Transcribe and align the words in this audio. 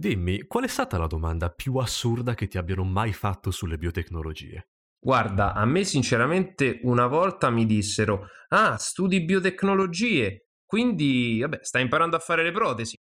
Dimmi, 0.00 0.46
qual 0.46 0.64
è 0.64 0.66
stata 0.66 0.96
la 0.96 1.06
domanda 1.06 1.50
più 1.50 1.76
assurda 1.76 2.32
che 2.32 2.48
ti 2.48 2.56
abbiano 2.56 2.84
mai 2.84 3.12
fatto 3.12 3.50
sulle 3.50 3.76
biotecnologie? 3.76 4.70
Guarda, 4.98 5.52
a 5.52 5.66
me 5.66 5.84
sinceramente 5.84 6.80
una 6.84 7.06
volta 7.06 7.50
mi 7.50 7.66
dissero: 7.66 8.28
Ah, 8.48 8.78
studi 8.78 9.22
biotecnologie, 9.22 10.46
quindi 10.64 11.40
vabbè, 11.40 11.58
stai 11.60 11.82
imparando 11.82 12.16
a 12.16 12.18
fare 12.18 12.42
le 12.42 12.50
protesi. 12.50 12.96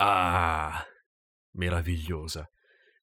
Ah, 0.00 0.84
meravigliosa. 1.58 2.50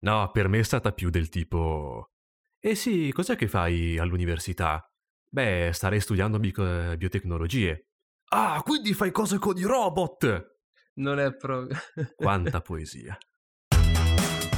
No, 0.01 0.31
per 0.31 0.49
me 0.49 0.59
è 0.59 0.63
stata 0.63 0.91
più 0.91 1.09
del 1.09 1.29
tipo... 1.29 2.11
Eh 2.59 2.75
sì, 2.75 3.09
cos'è 3.13 3.37
che 3.37 3.47
fai 3.47 3.97
all'università? 3.97 4.85
Beh, 5.29 5.69
starei 5.71 6.01
studiando 6.01 6.39
bico- 6.39 6.97
biotecnologie. 6.97 7.87
Ah, 8.31 8.61
quindi 8.65 8.93
fai 8.93 9.11
cose 9.11 9.39
con 9.39 9.57
i 9.57 9.63
robot! 9.63 10.57
Non 10.95 11.19
è 11.19 11.33
proprio... 11.37 11.77
Quanta 12.17 12.59
poesia. 12.59 13.17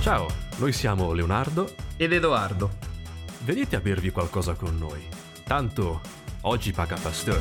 Ciao, 0.01 0.25
noi 0.57 0.73
siamo 0.73 1.13
Leonardo 1.13 1.75
Ed 1.95 2.11
Edoardo. 2.11 2.71
Venite 3.45 3.75
a 3.75 3.79
bervi 3.81 4.09
qualcosa 4.09 4.55
con 4.55 4.75
noi. 4.75 4.99
Tanto 5.43 6.01
oggi 6.41 6.71
paga 6.71 6.95
Pasteur. 6.99 7.39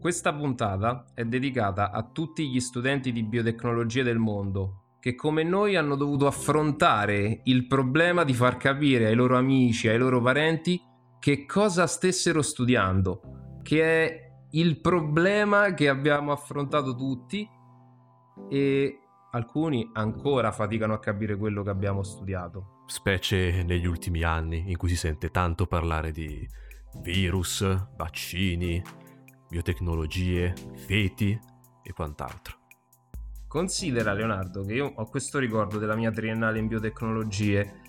Questa 0.00 0.32
puntata 0.32 1.06
è 1.12 1.24
dedicata 1.24 1.90
a 1.90 2.04
tutti 2.04 2.48
gli 2.48 2.60
studenti 2.60 3.10
di 3.10 3.24
biotecnologie 3.24 4.04
del 4.04 4.18
mondo 4.18 4.98
che 5.00 5.16
come 5.16 5.42
noi 5.42 5.74
hanno 5.74 5.96
dovuto 5.96 6.28
affrontare 6.28 7.40
il 7.42 7.66
problema 7.66 8.22
di 8.22 8.32
far 8.32 8.58
capire 8.58 9.06
ai 9.06 9.16
loro 9.16 9.36
amici, 9.36 9.88
ai 9.88 9.98
loro 9.98 10.22
parenti 10.22 10.80
che 11.18 11.46
cosa 11.46 11.88
stessero 11.88 12.42
studiando, 12.42 13.58
che 13.64 13.82
è 13.82 14.27
il 14.52 14.80
problema 14.80 15.74
che 15.74 15.88
abbiamo 15.88 16.32
affrontato 16.32 16.94
tutti 16.94 17.48
e 18.48 18.98
alcuni 19.32 19.90
ancora 19.92 20.52
faticano 20.52 20.94
a 20.94 20.98
capire 20.98 21.36
quello 21.36 21.62
che 21.62 21.70
abbiamo 21.70 22.02
studiato. 22.02 22.84
Specie 22.86 23.62
negli 23.62 23.86
ultimi 23.86 24.22
anni 24.22 24.70
in 24.70 24.76
cui 24.76 24.88
si 24.88 24.96
sente 24.96 25.30
tanto 25.30 25.66
parlare 25.66 26.10
di 26.10 26.48
virus, 27.02 27.62
vaccini, 27.96 28.82
biotecnologie, 29.48 30.54
feti 30.74 31.38
e 31.82 31.92
quant'altro. 31.92 32.56
Considera 33.46 34.12
Leonardo 34.12 34.62
che 34.62 34.74
io 34.74 34.92
ho 34.94 35.04
questo 35.06 35.38
ricordo 35.38 35.78
della 35.78 35.96
mia 35.96 36.10
triennale 36.10 36.58
in 36.58 36.66
biotecnologie. 36.66 37.80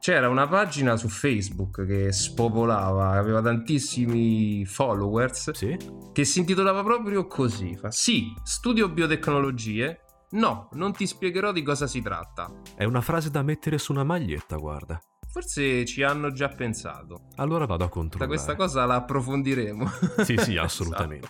C'era 0.00 0.30
una 0.30 0.48
pagina 0.48 0.96
su 0.96 1.08
Facebook 1.08 1.84
che 1.86 2.10
spopolava, 2.10 3.10
aveva 3.10 3.42
tantissimi 3.42 4.64
followers, 4.64 5.50
Sì? 5.50 5.76
che 6.12 6.24
si 6.24 6.38
intitolava 6.38 6.82
proprio 6.82 7.26
così. 7.26 7.76
Fa, 7.76 7.90
sì, 7.90 8.32
studio 8.42 8.88
biotecnologie. 8.88 10.00
No, 10.30 10.68
non 10.72 10.92
ti 10.94 11.06
spiegherò 11.06 11.52
di 11.52 11.62
cosa 11.62 11.86
si 11.86 12.00
tratta. 12.00 12.50
È 12.74 12.84
una 12.84 13.02
frase 13.02 13.30
da 13.30 13.42
mettere 13.42 13.76
su 13.76 13.92
una 13.92 14.04
maglietta, 14.04 14.56
guarda. 14.56 14.98
Forse 15.28 15.84
ci 15.84 16.02
hanno 16.02 16.32
già 16.32 16.48
pensato. 16.48 17.26
Allora 17.36 17.66
vado 17.66 17.84
a 17.84 17.86
Da 17.86 17.92
controllare. 17.92 18.30
questa 18.30 18.56
cosa 18.56 18.86
la 18.86 18.94
approfondiremo. 18.96 19.86
Sì, 20.24 20.36
sì, 20.38 20.52
Esatto. 20.52 20.60
assolutamente. 20.64 21.28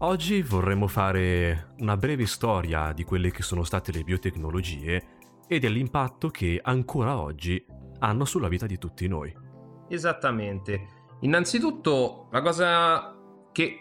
Oggi 0.00 0.42
vorremmo 0.42 0.88
fare 0.88 1.72
una 1.78 1.96
breve 1.96 2.26
storia 2.26 2.92
di 2.92 3.02
quelle 3.02 3.30
che 3.30 3.42
sono 3.42 3.64
state 3.64 3.92
le 3.92 4.02
biotecnologie 4.02 5.14
e 5.46 5.58
dell'impatto 5.58 6.28
che 6.28 6.60
ancora 6.62 7.18
oggi 7.18 7.64
hanno 7.98 8.24
sulla 8.24 8.48
vita 8.48 8.66
di 8.66 8.78
tutti 8.78 9.06
noi. 9.08 9.34
Esattamente. 9.88 10.86
Innanzitutto, 11.20 12.28
la 12.30 12.42
cosa 12.42 13.16
che 13.52 13.80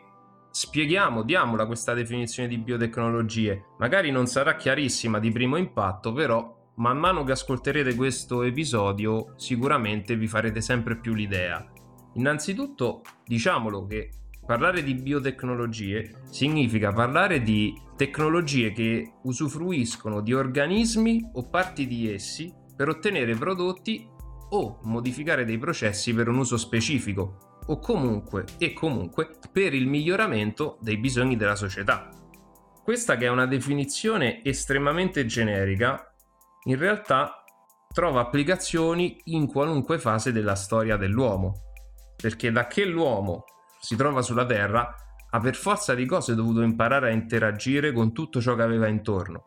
spieghiamo, 0.52 1.24
diamola 1.24 1.66
questa 1.66 1.94
definizione 1.94 2.48
di 2.48 2.58
biotecnologie. 2.58 3.66
Magari 3.78 4.10
non 4.12 4.26
sarà 4.26 4.56
chiarissima 4.56 5.20
di 5.20 5.32
primo 5.32 5.58
impatto, 5.58 6.14
però 6.14 6.72
man 6.76 6.98
mano 6.98 7.24
che 7.24 7.34
ascolterete 7.34 7.96
questo 7.96 8.42
episodio 8.44 9.34
sicuramente 9.36 10.16
vi 10.16 10.28
farete 10.28 10.62
sempre 10.62 10.98
più 10.98 11.14
l'idea. 11.14 11.66
Innanzitutto, 12.14 13.02
diciamolo 13.26 13.86
che 13.86 14.10
parlare 14.46 14.84
di 14.84 14.94
biotecnologie 14.94 16.22
significa 16.30 16.94
parlare 16.94 17.42
di 17.42 17.74
tecnologie 17.96 18.72
che 18.72 19.14
usufruiscono 19.24 20.22
di 20.22 20.34
organismi 20.34 21.32
o 21.34 21.50
parti 21.50 21.88
di 21.88 22.14
essi 22.14 22.54
per 22.76 22.90
ottenere 22.90 23.36
prodotti 23.36 24.08
o 24.50 24.80
modificare 24.84 25.46
dei 25.46 25.58
processi 25.58 26.14
per 26.14 26.28
un 26.28 26.38
uso 26.38 26.58
specifico 26.58 27.60
o 27.66 27.80
comunque 27.80 28.46
e 28.60 28.74
comunque 28.74 29.32
per 29.52 29.74
il 29.74 29.88
miglioramento 29.88 30.78
dei 30.82 30.98
bisogni 30.98 31.36
della 31.36 31.56
società. 31.56 32.10
Questa 32.84 33.18
che 33.18 33.26
è 33.26 33.30
una 33.30 33.48
definizione 33.48 34.44
estremamente 34.44 35.26
generica, 35.26 36.14
in 36.66 36.78
realtà 36.78 37.44
trova 37.92 38.22
applicazioni 38.22 39.20
in 39.26 39.48
qualunque 39.48 39.98
fase 39.98 40.32
della 40.32 40.54
storia 40.54 40.98
dell'uomo, 40.98 41.74
perché 42.16 42.52
da 42.52 42.68
che 42.68 42.86
l'uomo 42.86 43.46
si 43.86 43.96
trova 43.96 44.24
sulla 44.24 44.48
Terra 44.48 44.96
ha 45.30 45.40
per 45.40 45.56
forza 45.56 45.94
di 45.94 46.08
cose 46.08 46.34
dovuto 46.34 46.64
imparare 46.64 47.10
a 47.10 47.14
interagire 47.14 47.92
con 47.92 48.14
tutto 48.14 48.42
ciò 48.42 48.56
che 48.56 48.64
aveva 48.64 48.88
intorno. 48.88 49.44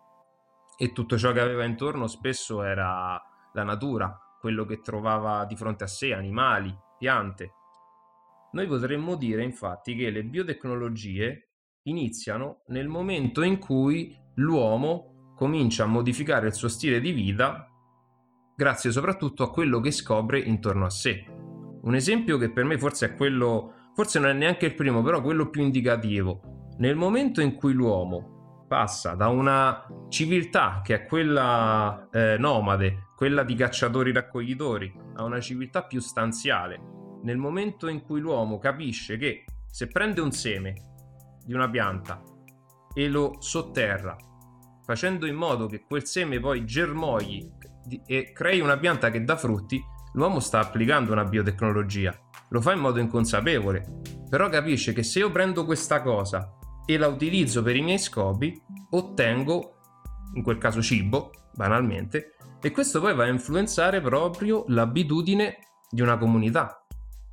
E 0.76 0.92
tutto 0.92 1.18
ciò 1.18 1.32
che 1.32 1.40
aveva 1.40 1.64
intorno 1.64 2.06
spesso 2.06 2.62
era 2.62 3.20
la 3.52 3.62
natura, 3.64 4.16
quello 4.40 4.64
che 4.64 4.80
trovava 4.80 5.44
di 5.44 5.56
fronte 5.56 5.82
a 5.82 5.88
sé, 5.88 6.12
animali, 6.12 6.72
piante. 6.96 7.52
Noi 8.52 8.68
potremmo 8.68 9.16
dire 9.16 9.42
infatti 9.42 9.96
che 9.96 10.10
le 10.10 10.22
biotecnologie 10.22 11.48
iniziano 11.88 12.62
nel 12.68 12.86
momento 12.86 13.42
in 13.42 13.58
cui 13.58 14.16
l'uomo 14.36 15.32
comincia 15.34 15.82
a 15.82 15.88
modificare 15.88 16.46
il 16.46 16.54
suo 16.54 16.68
stile 16.68 17.00
di 17.00 17.10
vita 17.10 17.68
grazie 18.54 18.92
soprattutto 18.92 19.42
a 19.42 19.50
quello 19.50 19.80
che 19.80 19.90
scopre 19.90 20.38
intorno 20.38 20.84
a 20.84 20.90
sé. 20.90 21.24
Un 21.82 21.96
esempio 21.96 22.38
che 22.38 22.52
per 22.52 22.62
me 22.62 22.78
forse 22.78 23.06
è 23.06 23.14
quello, 23.16 23.77
forse 23.98 24.20
non 24.20 24.30
è 24.30 24.32
neanche 24.32 24.66
il 24.66 24.76
primo, 24.76 25.02
però 25.02 25.20
quello 25.20 25.50
più 25.50 25.60
indicativo. 25.60 26.68
Nel 26.78 26.94
momento 26.94 27.40
in 27.40 27.56
cui 27.56 27.72
l'uomo 27.72 28.66
passa 28.68 29.14
da 29.14 29.26
una 29.26 29.84
civiltà 30.08 30.82
che 30.84 30.94
è 30.94 31.04
quella 31.04 32.08
eh, 32.12 32.36
nomade, 32.38 33.08
quella 33.16 33.42
di 33.42 33.56
cacciatori-raccoglitori, 33.56 34.94
a 35.16 35.24
una 35.24 35.40
civiltà 35.40 35.82
più 35.82 35.98
stanziale, 35.98 36.80
nel 37.24 37.38
momento 37.38 37.88
in 37.88 38.02
cui 38.02 38.20
l'uomo 38.20 38.58
capisce 38.58 39.16
che 39.16 39.44
se 39.68 39.88
prende 39.88 40.20
un 40.20 40.30
seme 40.30 40.74
di 41.44 41.52
una 41.52 41.68
pianta 41.68 42.22
e 42.94 43.08
lo 43.08 43.34
sotterra, 43.40 44.16
facendo 44.84 45.26
in 45.26 45.34
modo 45.34 45.66
che 45.66 45.82
quel 45.84 46.06
seme 46.06 46.38
poi 46.38 46.64
germogli 46.64 47.50
e 48.06 48.30
crei 48.32 48.60
una 48.60 48.78
pianta 48.78 49.10
che 49.10 49.24
dà 49.24 49.34
frutti, 49.34 49.82
l'uomo 50.12 50.38
sta 50.38 50.60
applicando 50.60 51.10
una 51.10 51.24
biotecnologia. 51.24 52.16
Lo 52.50 52.60
fa 52.60 52.72
in 52.72 52.80
modo 52.80 52.98
inconsapevole, 52.98 54.00
però 54.28 54.48
capisce 54.48 54.92
che 54.92 55.02
se 55.02 55.20
io 55.20 55.30
prendo 55.30 55.64
questa 55.64 56.02
cosa 56.02 56.54
e 56.86 56.96
la 56.96 57.06
utilizzo 57.06 57.62
per 57.62 57.76
i 57.76 57.82
miei 57.82 57.98
scopi, 57.98 58.58
ottengo, 58.90 59.76
in 60.34 60.42
quel 60.42 60.58
caso 60.58 60.80
cibo, 60.80 61.30
banalmente, 61.54 62.36
e 62.60 62.70
questo 62.70 63.00
poi 63.00 63.14
va 63.14 63.24
a 63.24 63.28
influenzare 63.28 64.00
proprio 64.00 64.64
l'abitudine 64.68 65.58
di 65.90 66.00
una 66.00 66.16
comunità. 66.16 66.84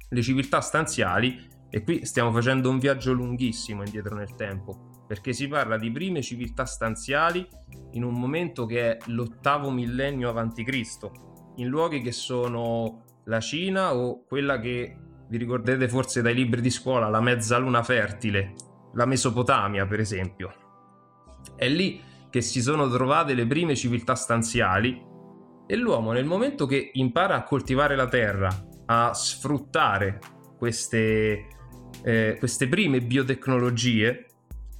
Le 0.10 0.22
civiltà 0.22 0.60
stanziali, 0.62 1.48
e 1.70 1.84
qui 1.84 2.06
stiamo 2.06 2.32
facendo 2.32 2.70
un 2.70 2.80
viaggio 2.80 3.14
lunghissimo 3.14 3.84
indietro 3.84 4.16
nel 4.16 4.36
tempo, 4.36 5.04
perché 5.08 5.34
si 5.34 5.48
parla 5.48 5.78
di 5.78 5.92
prime 5.92 6.22
civiltà 6.22 6.66
stanziali 6.66 7.48
in 7.92 8.04
un 8.04 8.20
momento 8.20 8.66
che 8.66 8.92
è 8.92 8.98
l'ottavo 9.08 9.72
millennio 9.72 10.30
avanti 10.30 10.64
Cristo, 10.64 11.54
in 11.56 11.68
luoghi 11.68 12.02
che 12.02 12.12
sono 12.12 13.04
la 13.26 13.40
Cina 13.40 13.96
o 13.96 14.26
quella 14.26 14.60
che 14.60 14.98
vi 15.28 15.38
ricorderete 15.38 15.88
forse 15.88 16.22
dai 16.22 16.34
libri 16.34 16.62
di 16.62 16.70
scuola, 16.70 17.10
la 17.10 17.22
mezzaluna 17.22 17.84
fertile, 17.84 18.54
la 18.94 19.06
Mesopotamia 19.06 19.86
per 19.86 20.00
esempio. 20.00 20.54
È 21.56 21.68
lì 21.68 22.02
che 22.30 22.42
si 22.42 22.62
sono 22.62 22.90
trovate 22.90 23.34
le 23.34 23.46
prime 23.46 23.76
civiltà 23.76 24.16
stanziali 24.16 25.02
e 25.68 25.76
l'uomo 25.76 26.12
nel 26.12 26.26
momento 26.26 26.66
che 26.66 26.92
impara 26.94 27.36
a 27.36 27.44
coltivare 27.44 27.96
la 27.96 28.08
terra, 28.08 28.50
a 28.88 29.14
sfruttare 29.14 30.20
queste, 30.58 31.48
eh, 32.04 32.36
queste 32.38 32.68
prime 32.68 33.02
biotecnologie, 33.02 34.26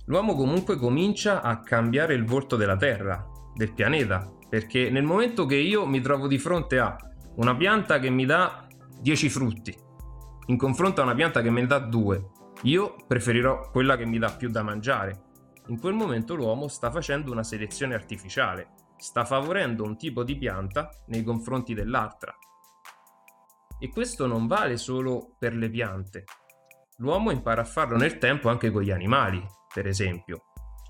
l'uomo 0.06 0.36
comunque 0.36 0.78
comincia 0.78 1.42
a 1.42 1.62
cambiare 1.62 2.14
il 2.14 2.26
volto 2.26 2.56
della 2.56 2.78
terra, 2.78 3.26
del 3.56 3.74
pianeta, 3.74 4.32
perché 4.50 4.90
nel 4.90 5.04
momento 5.04 5.46
che 5.46 5.56
io 5.56 5.86
mi 5.86 6.02
trovo 6.02 6.28
di 6.28 6.38
fronte 6.38 6.78
a 6.78 6.96
una 7.38 7.56
pianta 7.56 8.00
che 8.00 8.10
mi 8.10 8.26
dà 8.26 8.68
10 9.02 9.30
frutti, 9.30 9.76
in 10.48 10.58
confronto 10.58 11.02
a 11.02 11.04
una 11.04 11.16
pianta 11.16 11.42
che 11.42 11.50
me 11.50 11.62
ne 11.62 11.68
dà 11.68 11.80
2, 11.80 12.30
io 12.64 12.96
preferirò 13.08 13.70
quella 13.72 13.98
che 13.98 14.06
mi 14.06 14.20
dà 14.20 14.32
più 14.32 14.50
da 14.50 14.64
mangiare. 14.64 15.24
In 15.68 15.80
quel 15.80 15.94
momento 15.94 16.36
l'uomo 16.36 16.68
sta 16.68 16.92
facendo 16.92 17.32
una 17.32 17.44
selezione 17.44 17.96
artificiale, 17.96 18.74
sta 18.98 19.26
favorendo 19.26 19.84
un 19.84 19.98
tipo 19.98 20.24
di 20.24 20.38
pianta 20.38 20.90
nei 21.08 21.24
confronti 21.24 21.74
dell'altra. 21.74 22.36
E 23.80 23.90
questo 23.90 24.28
non 24.28 24.48
vale 24.48 24.78
solo 24.78 25.36
per 25.38 25.56
le 25.56 25.70
piante, 25.70 26.24
l'uomo 26.98 27.32
impara 27.32 27.62
a 27.62 27.66
farlo 27.66 27.98
nel 27.98 28.20
tempo 28.20 28.50
anche 28.50 28.72
con 28.72 28.84
gli 28.84 28.92
animali, 28.92 29.44
per 29.74 29.88
esempio. 29.88 30.44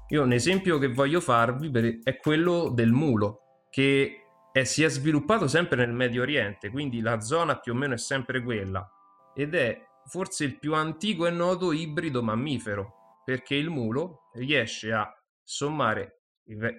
Io 0.10 0.22
un 0.22 0.34
esempio 0.34 0.78
che 0.78 0.92
voglio 0.92 1.20
farvi 1.20 1.72
è 2.04 2.18
quello 2.18 2.70
del 2.70 2.92
mulo, 2.92 3.40
che 3.72 4.28
è, 4.52 4.64
si 4.66 4.84
è 4.84 4.90
sviluppato 4.90 5.48
sempre 5.48 5.78
nel 5.78 5.94
Medio 5.94 6.22
Oriente, 6.22 6.70
quindi 6.70 7.02
la 7.02 7.22
zona 7.22 7.58
più 7.58 7.72
o 7.72 7.76
meno 7.76 7.96
è 7.96 7.98
sempre 7.98 8.44
quella, 8.44 8.88
ed 9.36 9.54
è 9.54 9.80
forse 10.06 10.46
il 10.46 10.58
più 10.58 10.74
antico 10.74 11.26
e 11.26 11.32
noto 11.32 11.72
ibrido 11.72 12.24
mammifero, 12.24 13.22
perché 13.24 13.56
il 13.56 13.70
mulo 13.70 14.30
riesce 14.34 14.94
a 14.94 15.12
sommare, 15.44 16.22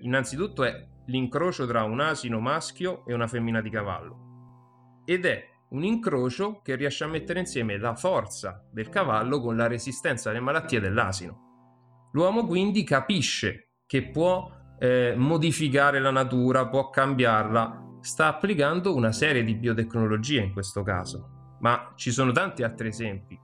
innanzitutto 0.01 0.65
è 0.65 0.87
l'incrocio 1.07 1.67
tra 1.67 1.83
un 1.83 2.01
asino 2.01 2.41
maschio 2.41 3.05
e 3.07 3.15
una 3.15 3.27
femmina 3.27 3.61
di 3.61 3.71
cavallo, 3.71 5.03
ed 5.05 5.25
è 5.27 5.45
un 5.71 5.85
incrocio 5.85 6.61
che 6.63 6.77
riesce 6.77 7.05
a 7.05 7.09
mettere 7.09 7.41
insieme 7.41 7.77
la 7.79 7.95
forza 7.95 8.65
del 8.73 8.89
cavallo 8.89 9.41
con 9.41 9.57
la 9.57 9.67
resistenza 9.67 10.31
alle 10.31 10.41
malattie 10.41 10.81
dell'asino. 10.81 12.09
L'uomo 12.13 12.47
quindi 12.47 12.85
capisce 12.85 13.73
che 13.85 14.09
può 14.11 14.49
eh, 14.79 15.15
modificare 15.17 15.99
la 16.01 16.11
natura, 16.11 16.69
può 16.69 16.91
cambiarla, 16.91 17.99
sta 18.01 18.29
applicando 18.29 18.95
una 18.95 19.13
serie 19.13 19.43
di 19.43 19.55
biotecnologie 19.55 20.41
in 20.41 20.53
questo 20.53 20.83
caso, 20.83 21.36
ma 21.61 21.93
ci 21.95 22.11
sono 22.11 22.33
tanti 22.33 22.63
altri 22.63 22.89
esempi. 22.89 23.39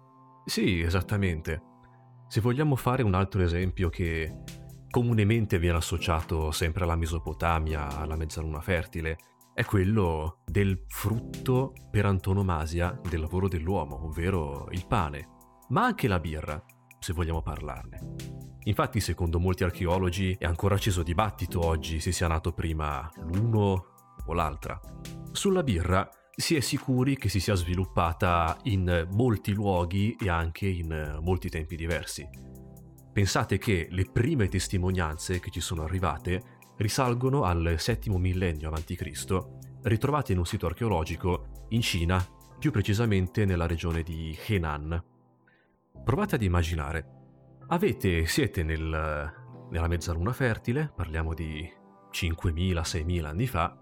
Sì, 0.44 0.80
esattamente. 0.80 1.62
Se 2.28 2.40
vogliamo 2.40 2.76
fare 2.76 3.02
un 3.02 3.14
altro 3.14 3.42
esempio 3.42 3.88
che 3.88 4.42
comunemente 4.90 5.58
viene 5.58 5.78
associato 5.78 6.50
sempre 6.50 6.84
alla 6.84 6.96
Mesopotamia, 6.96 7.98
alla 7.98 8.16
mezzaluna 8.16 8.60
fertile, 8.60 9.16
è 9.54 9.64
quello 9.64 10.40
del 10.44 10.84
frutto 10.88 11.72
per 11.90 12.06
antonomasia 12.06 12.98
del 13.08 13.20
lavoro 13.20 13.48
dell'uomo, 13.48 14.06
ovvero 14.06 14.68
il 14.70 14.86
pane, 14.86 15.28
ma 15.68 15.84
anche 15.84 16.08
la 16.08 16.20
birra, 16.20 16.62
se 16.98 17.12
vogliamo 17.12 17.42
parlarne. 17.42 18.14
Infatti, 18.64 19.00
secondo 19.00 19.38
molti 19.38 19.64
archeologi, 19.64 20.36
è 20.38 20.44
ancora 20.44 20.76
acceso 20.76 21.02
dibattito 21.02 21.64
oggi 21.64 22.00
se 22.00 22.12
sia 22.12 22.28
nato 22.28 22.52
prima 22.52 23.10
l'uno 23.24 23.86
o 24.24 24.32
l'altra. 24.32 24.80
Sulla 25.32 25.62
birra 25.62 26.08
si 26.34 26.56
è 26.56 26.60
sicuri 26.60 27.16
che 27.16 27.28
si 27.28 27.40
sia 27.40 27.54
sviluppata 27.54 28.58
in 28.64 29.08
molti 29.12 29.52
luoghi 29.52 30.16
e 30.20 30.28
anche 30.28 30.66
in 30.66 31.18
molti 31.22 31.48
tempi 31.48 31.76
diversi. 31.76 32.28
Pensate 33.12 33.58
che 33.58 33.88
le 33.90 34.06
prime 34.10 34.48
testimonianze 34.48 35.40
che 35.40 35.50
ci 35.50 35.60
sono 35.60 35.82
arrivate 35.82 36.60
risalgono 36.78 37.42
al 37.44 37.76
VII 37.76 38.18
millennio 38.18 38.70
a.C., 38.70 39.38
ritrovate 39.82 40.32
in 40.32 40.38
un 40.38 40.46
sito 40.46 40.66
archeologico 40.66 41.66
in 41.70 41.82
Cina, 41.82 42.24
più 42.58 42.70
precisamente 42.70 43.44
nella 43.44 43.66
regione 43.66 44.02
di 44.02 44.36
Henan. 44.46 45.04
Provate 46.04 46.36
ad 46.36 46.42
immaginare 46.42 47.20
Avete, 47.72 48.26
siete 48.26 48.62
nel, 48.62 48.78
nella 49.70 49.88
mezzaluna 49.88 50.32
fertile, 50.34 50.92
parliamo 50.94 51.32
di 51.32 51.66
5.000-6.000 52.10 53.24
anni 53.24 53.46
fa, 53.46 53.81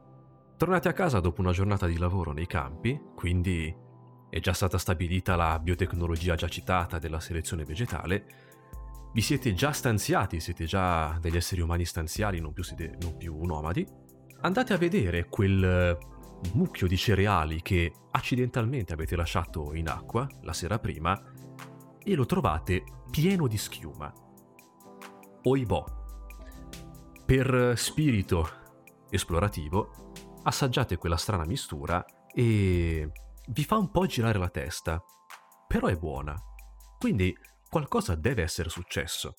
tornate 0.61 0.91
a 0.91 0.93
casa 0.93 1.21
dopo 1.21 1.41
una 1.41 1.53
giornata 1.53 1.87
di 1.87 1.97
lavoro 1.97 2.33
nei 2.33 2.47
campi, 2.47 3.01
quindi 3.15 3.75
è 4.29 4.41
già 4.41 4.53
stata 4.53 4.77
stabilita 4.77 5.35
la 5.35 5.59
biotecnologia 5.59 6.35
già 6.35 6.49
citata 6.49 6.99
della 6.99 7.19
selezione 7.19 7.65
vegetale, 7.65 8.27
vi 9.15 9.23
siete 9.23 9.55
già 9.55 9.73
stanziati, 9.73 10.39
siete 10.39 10.67
già 10.67 11.17
degli 11.19 11.37
esseri 11.37 11.63
umani 11.63 11.87
stanziali, 11.87 12.41
non 12.41 12.53
più, 12.53 12.63
siete, 12.63 12.95
non 13.01 13.17
più 13.17 13.43
nomadi, 13.43 13.87
andate 14.43 14.75
a 14.75 14.77
vedere 14.77 15.31
quel 15.31 15.97
mucchio 16.53 16.87
di 16.87 16.97
cereali 16.99 17.63
che 17.63 17.91
accidentalmente 18.11 18.93
avete 18.93 19.17
lasciato 19.17 19.73
in 19.73 19.89
acqua 19.89 20.29
la 20.43 20.53
sera 20.53 20.79
prima 20.79 21.19
e 22.05 22.15
lo 22.15 22.27
trovate 22.27 22.85
pieno 23.11 23.47
di 23.47 23.57
schiuma. 23.57 24.13
Oibò. 25.45 25.87
Per 27.25 27.73
spirito 27.77 28.47
esplorativo, 29.09 30.10
assaggiate 30.43 30.97
quella 30.97 31.17
strana 31.17 31.45
mistura 31.45 32.05
e 32.33 33.11
vi 33.47 33.65
fa 33.65 33.77
un 33.77 33.91
po' 33.91 34.07
girare 34.07 34.39
la 34.39 34.49
testa, 34.49 35.03
però 35.67 35.89
è 35.89 35.97
buona. 35.97 36.35
Quindi 36.99 37.37
qualcosa 37.69 38.15
deve 38.15 38.43
essere 38.43 38.69
successo. 38.69 39.35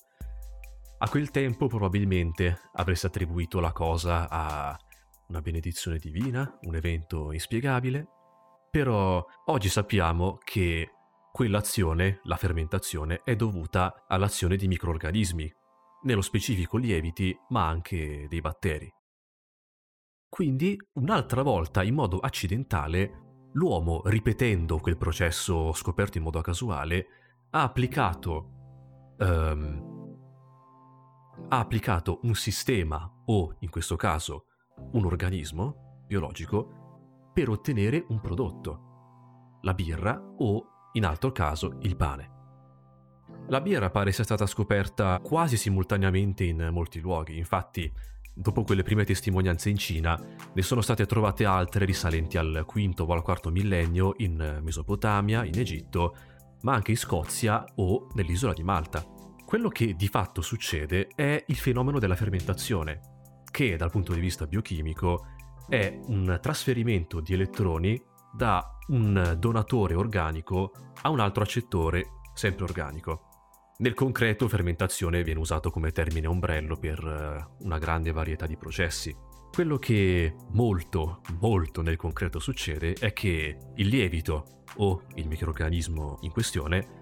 A 0.98 1.08
quel 1.08 1.30
tempo 1.30 1.66
probabilmente 1.66 2.60
avreste 2.74 3.08
attribuito 3.08 3.60
la 3.60 3.72
cosa 3.72 4.28
a 4.28 4.76
una 5.28 5.40
benedizione 5.40 5.98
divina, 5.98 6.58
un 6.62 6.76
evento 6.76 7.32
inspiegabile, 7.32 8.06
però 8.70 9.24
oggi 9.46 9.68
sappiamo 9.68 10.38
che 10.42 10.90
Quell'azione, 11.32 12.20
la 12.24 12.36
fermentazione, 12.36 13.22
è 13.24 13.34
dovuta 13.34 14.04
all'azione 14.06 14.56
di 14.56 14.68
microorganismi, 14.68 15.50
nello 16.02 16.20
specifico 16.20 16.76
lieviti, 16.76 17.34
ma 17.48 17.66
anche 17.66 18.26
dei 18.28 18.42
batteri. 18.42 18.92
Quindi, 20.32 20.80
un'altra 20.94 21.42
volta, 21.42 21.82
in 21.82 21.92
modo 21.92 22.16
accidentale, 22.16 23.50
l'uomo, 23.52 24.00
ripetendo 24.06 24.78
quel 24.78 24.96
processo 24.96 25.74
scoperto 25.74 26.16
in 26.16 26.24
modo 26.24 26.40
casuale, 26.40 27.06
ha 27.50 27.62
applicato, 27.62 29.14
um, 29.18 30.16
ha 31.48 31.58
applicato 31.58 32.20
un 32.22 32.34
sistema 32.34 33.12
o, 33.26 33.56
in 33.58 33.68
questo 33.68 33.96
caso, 33.96 34.46
un 34.92 35.04
organismo 35.04 36.04
biologico 36.06 37.28
per 37.34 37.50
ottenere 37.50 38.02
un 38.08 38.18
prodotto, 38.22 39.58
la 39.60 39.74
birra 39.74 40.18
o 40.38 40.64
in 40.92 41.04
altro 41.04 41.30
caso 41.32 41.76
il 41.82 41.94
pane. 41.94 42.30
La 43.48 43.60
birra 43.60 43.90
pare 43.90 44.12
sia 44.12 44.24
stata 44.24 44.46
scoperta 44.46 45.20
quasi 45.22 45.58
simultaneamente 45.58 46.44
in 46.44 46.70
molti 46.72 47.00
luoghi, 47.00 47.36
infatti 47.36 47.92
dopo 48.34 48.62
quelle 48.62 48.82
prime 48.82 49.04
testimonianze 49.04 49.70
in 49.70 49.76
Cina 49.76 50.20
ne 50.52 50.62
sono 50.62 50.80
state 50.80 51.06
trovate 51.06 51.44
altre 51.44 51.84
risalenti 51.84 52.38
al 52.38 52.64
V 52.66 53.00
o 53.00 53.12
al 53.12 53.22
IV 53.26 53.50
millennio 53.50 54.14
in 54.18 54.60
Mesopotamia, 54.62 55.44
in 55.44 55.58
Egitto, 55.58 56.16
ma 56.62 56.74
anche 56.74 56.92
in 56.92 56.96
Scozia 56.96 57.64
o 57.76 58.08
nell'isola 58.14 58.52
di 58.52 58.62
Malta. 58.62 59.04
Quello 59.44 59.68
che 59.68 59.94
di 59.94 60.08
fatto 60.08 60.40
succede 60.40 61.08
è 61.14 61.44
il 61.46 61.56
fenomeno 61.56 61.98
della 61.98 62.16
fermentazione, 62.16 63.00
che 63.50 63.76
dal 63.76 63.90
punto 63.90 64.14
di 64.14 64.20
vista 64.20 64.46
biochimico 64.46 65.26
è 65.68 65.98
un 66.06 66.38
trasferimento 66.40 67.20
di 67.20 67.34
elettroni 67.34 68.00
da 68.34 68.78
un 68.88 69.36
donatore 69.38 69.94
organico 69.94 70.72
a 71.02 71.10
un 71.10 71.20
altro 71.20 71.42
accettore 71.42 72.06
sempre 72.32 72.64
organico. 72.64 73.26
Nel 73.82 73.94
concreto 73.94 74.46
fermentazione 74.46 75.24
viene 75.24 75.40
usato 75.40 75.72
come 75.72 75.90
termine 75.90 76.28
ombrello 76.28 76.76
per 76.76 77.04
eh, 77.04 77.64
una 77.64 77.78
grande 77.78 78.12
varietà 78.12 78.46
di 78.46 78.56
processi. 78.56 79.12
Quello 79.50 79.76
che 79.78 80.36
molto, 80.52 81.20
molto 81.40 81.82
nel 81.82 81.96
concreto 81.96 82.38
succede 82.38 82.92
è 82.92 83.12
che 83.12 83.58
il 83.74 83.88
lievito 83.88 84.62
o 84.76 85.02
il 85.16 85.26
microorganismo 85.26 86.18
in 86.20 86.30
questione 86.30 87.00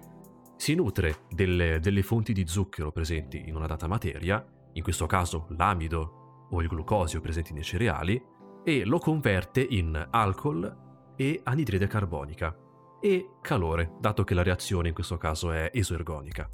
si 0.57 0.73
nutre 0.73 1.17
delle, 1.29 1.79
delle 1.79 2.01
fonti 2.01 2.33
di 2.33 2.47
zucchero 2.47 2.91
presenti 2.91 3.47
in 3.47 3.55
una 3.55 3.67
data 3.67 3.85
materia, 3.85 4.43
in 4.73 4.81
questo 4.81 5.05
caso 5.05 5.45
l'amido 5.49 6.47
o 6.49 6.61
il 6.63 6.67
glucosio 6.67 7.21
presenti 7.21 7.53
nei 7.53 7.61
cereali, 7.61 8.19
e 8.63 8.85
lo 8.85 8.97
converte 8.97 9.61
in 9.61 10.07
alcol 10.09 11.13
e 11.15 11.41
anidride 11.43 11.85
carbonica 11.85 12.57
e 12.99 13.33
calore, 13.39 13.91
dato 13.99 14.23
che 14.23 14.33
la 14.33 14.41
reazione 14.41 14.87
in 14.87 14.95
questo 14.95 15.17
caso 15.17 15.51
è 15.51 15.69
esoergonica. 15.71 16.49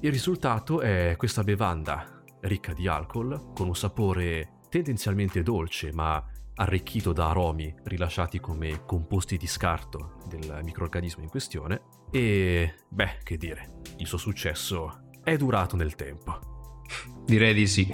Il 0.00 0.12
risultato 0.12 0.80
è 0.80 1.14
questa 1.16 1.42
bevanda 1.42 2.22
ricca 2.42 2.72
di 2.72 2.86
alcol 2.86 3.50
con 3.52 3.66
un 3.66 3.74
sapore 3.74 4.60
tendenzialmente 4.68 5.42
dolce 5.42 5.92
ma 5.92 6.24
arricchito 6.54 7.12
da 7.12 7.30
aromi 7.30 7.74
rilasciati 7.82 8.38
come 8.38 8.84
composti 8.84 9.36
di 9.36 9.48
scarto 9.48 10.18
del 10.28 10.60
microorganismo 10.62 11.24
in 11.24 11.28
questione 11.28 11.82
e 12.12 12.74
beh, 12.88 13.18
che 13.24 13.36
dire, 13.36 13.80
il 13.96 14.06
suo 14.06 14.18
successo 14.18 15.10
è 15.24 15.36
durato 15.36 15.74
nel 15.74 15.96
tempo. 15.96 16.38
Direi 17.24 17.52
di 17.52 17.66
sì. 17.66 17.92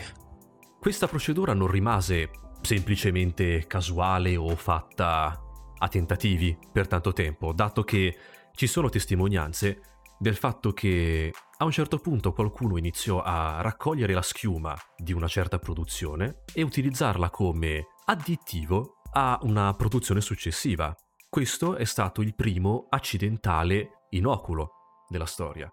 Questa 0.78 1.06
procedura 1.06 1.54
non 1.54 1.68
rimase 1.68 2.30
semplicemente 2.60 3.66
casuale 3.66 4.36
o 4.36 4.54
fatta 4.56 5.40
a 5.78 5.88
tentativi 5.88 6.56
per 6.70 6.86
tanto 6.86 7.14
tempo, 7.14 7.54
dato 7.54 7.82
che 7.82 8.14
ci 8.52 8.66
sono 8.66 8.90
testimonianze 8.90 9.80
del 10.18 10.36
fatto 10.36 10.72
che 10.72 11.32
a 11.58 11.64
un 11.64 11.70
certo 11.70 11.98
punto 11.98 12.32
qualcuno 12.32 12.76
iniziò 12.76 13.22
a 13.22 13.60
raccogliere 13.60 14.12
la 14.12 14.22
schiuma 14.22 14.76
di 14.96 15.12
una 15.12 15.28
certa 15.28 15.58
produzione 15.58 16.42
e 16.52 16.62
utilizzarla 16.62 17.30
come 17.30 17.88
additivo 18.06 19.00
a 19.12 19.38
una 19.42 19.72
produzione 19.74 20.20
successiva. 20.20 20.92
Questo 21.28 21.76
è 21.76 21.84
stato 21.84 22.22
il 22.22 22.34
primo 22.34 22.86
accidentale 22.88 24.06
inoculo 24.10 24.70
della 25.08 25.26
storia. 25.26 25.70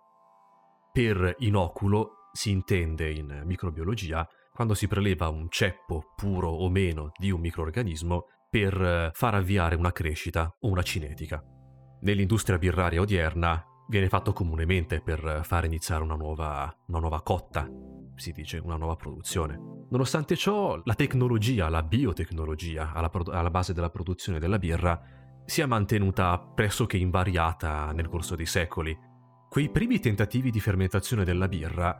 Per 0.91 1.35
inoculo 1.39 2.27
si 2.31 2.51
intende 2.51 3.11
in 3.11 3.41
microbiologia 3.45 4.27
quando 4.53 4.75
si 4.75 4.87
preleva 4.87 5.29
un 5.29 5.49
ceppo 5.49 6.11
puro 6.15 6.49
o 6.49 6.69
meno 6.69 7.11
di 7.17 7.31
un 7.31 7.39
microorganismo 7.39 8.25
per 8.49 9.11
far 9.13 9.33
avviare 9.33 9.75
una 9.75 9.91
crescita 9.91 10.53
o 10.59 10.67
una 10.67 10.83
cinetica. 10.83 11.41
Nell'industria 12.01 12.57
birraria 12.57 13.01
odierna 13.01 13.65
viene 13.91 14.07
fatto 14.07 14.31
comunemente 14.31 15.01
per 15.01 15.41
far 15.43 15.65
iniziare 15.65 16.01
una 16.01 16.15
nuova, 16.15 16.73
una 16.85 16.99
nuova 16.99 17.21
cotta, 17.21 17.69
si 18.15 18.31
dice, 18.31 18.57
una 18.57 18.77
nuova 18.77 18.95
produzione. 18.95 19.59
Nonostante 19.89 20.37
ciò, 20.37 20.81
la 20.85 20.95
tecnologia, 20.95 21.67
la 21.67 21.83
biotecnologia 21.83 22.93
alla, 22.93 23.09
pro- 23.09 23.29
alla 23.29 23.49
base 23.49 23.73
della 23.73 23.89
produzione 23.89 24.39
della 24.39 24.59
birra 24.59 24.97
si 25.43 25.59
è 25.59 25.65
mantenuta 25.65 26.39
pressoché 26.39 26.95
invariata 26.95 27.91
nel 27.91 28.07
corso 28.07 28.37
dei 28.37 28.45
secoli. 28.45 28.97
Quei 29.49 29.69
primi 29.69 29.99
tentativi 29.99 30.51
di 30.51 30.61
fermentazione 30.61 31.25
della 31.25 31.49
birra 31.49 31.99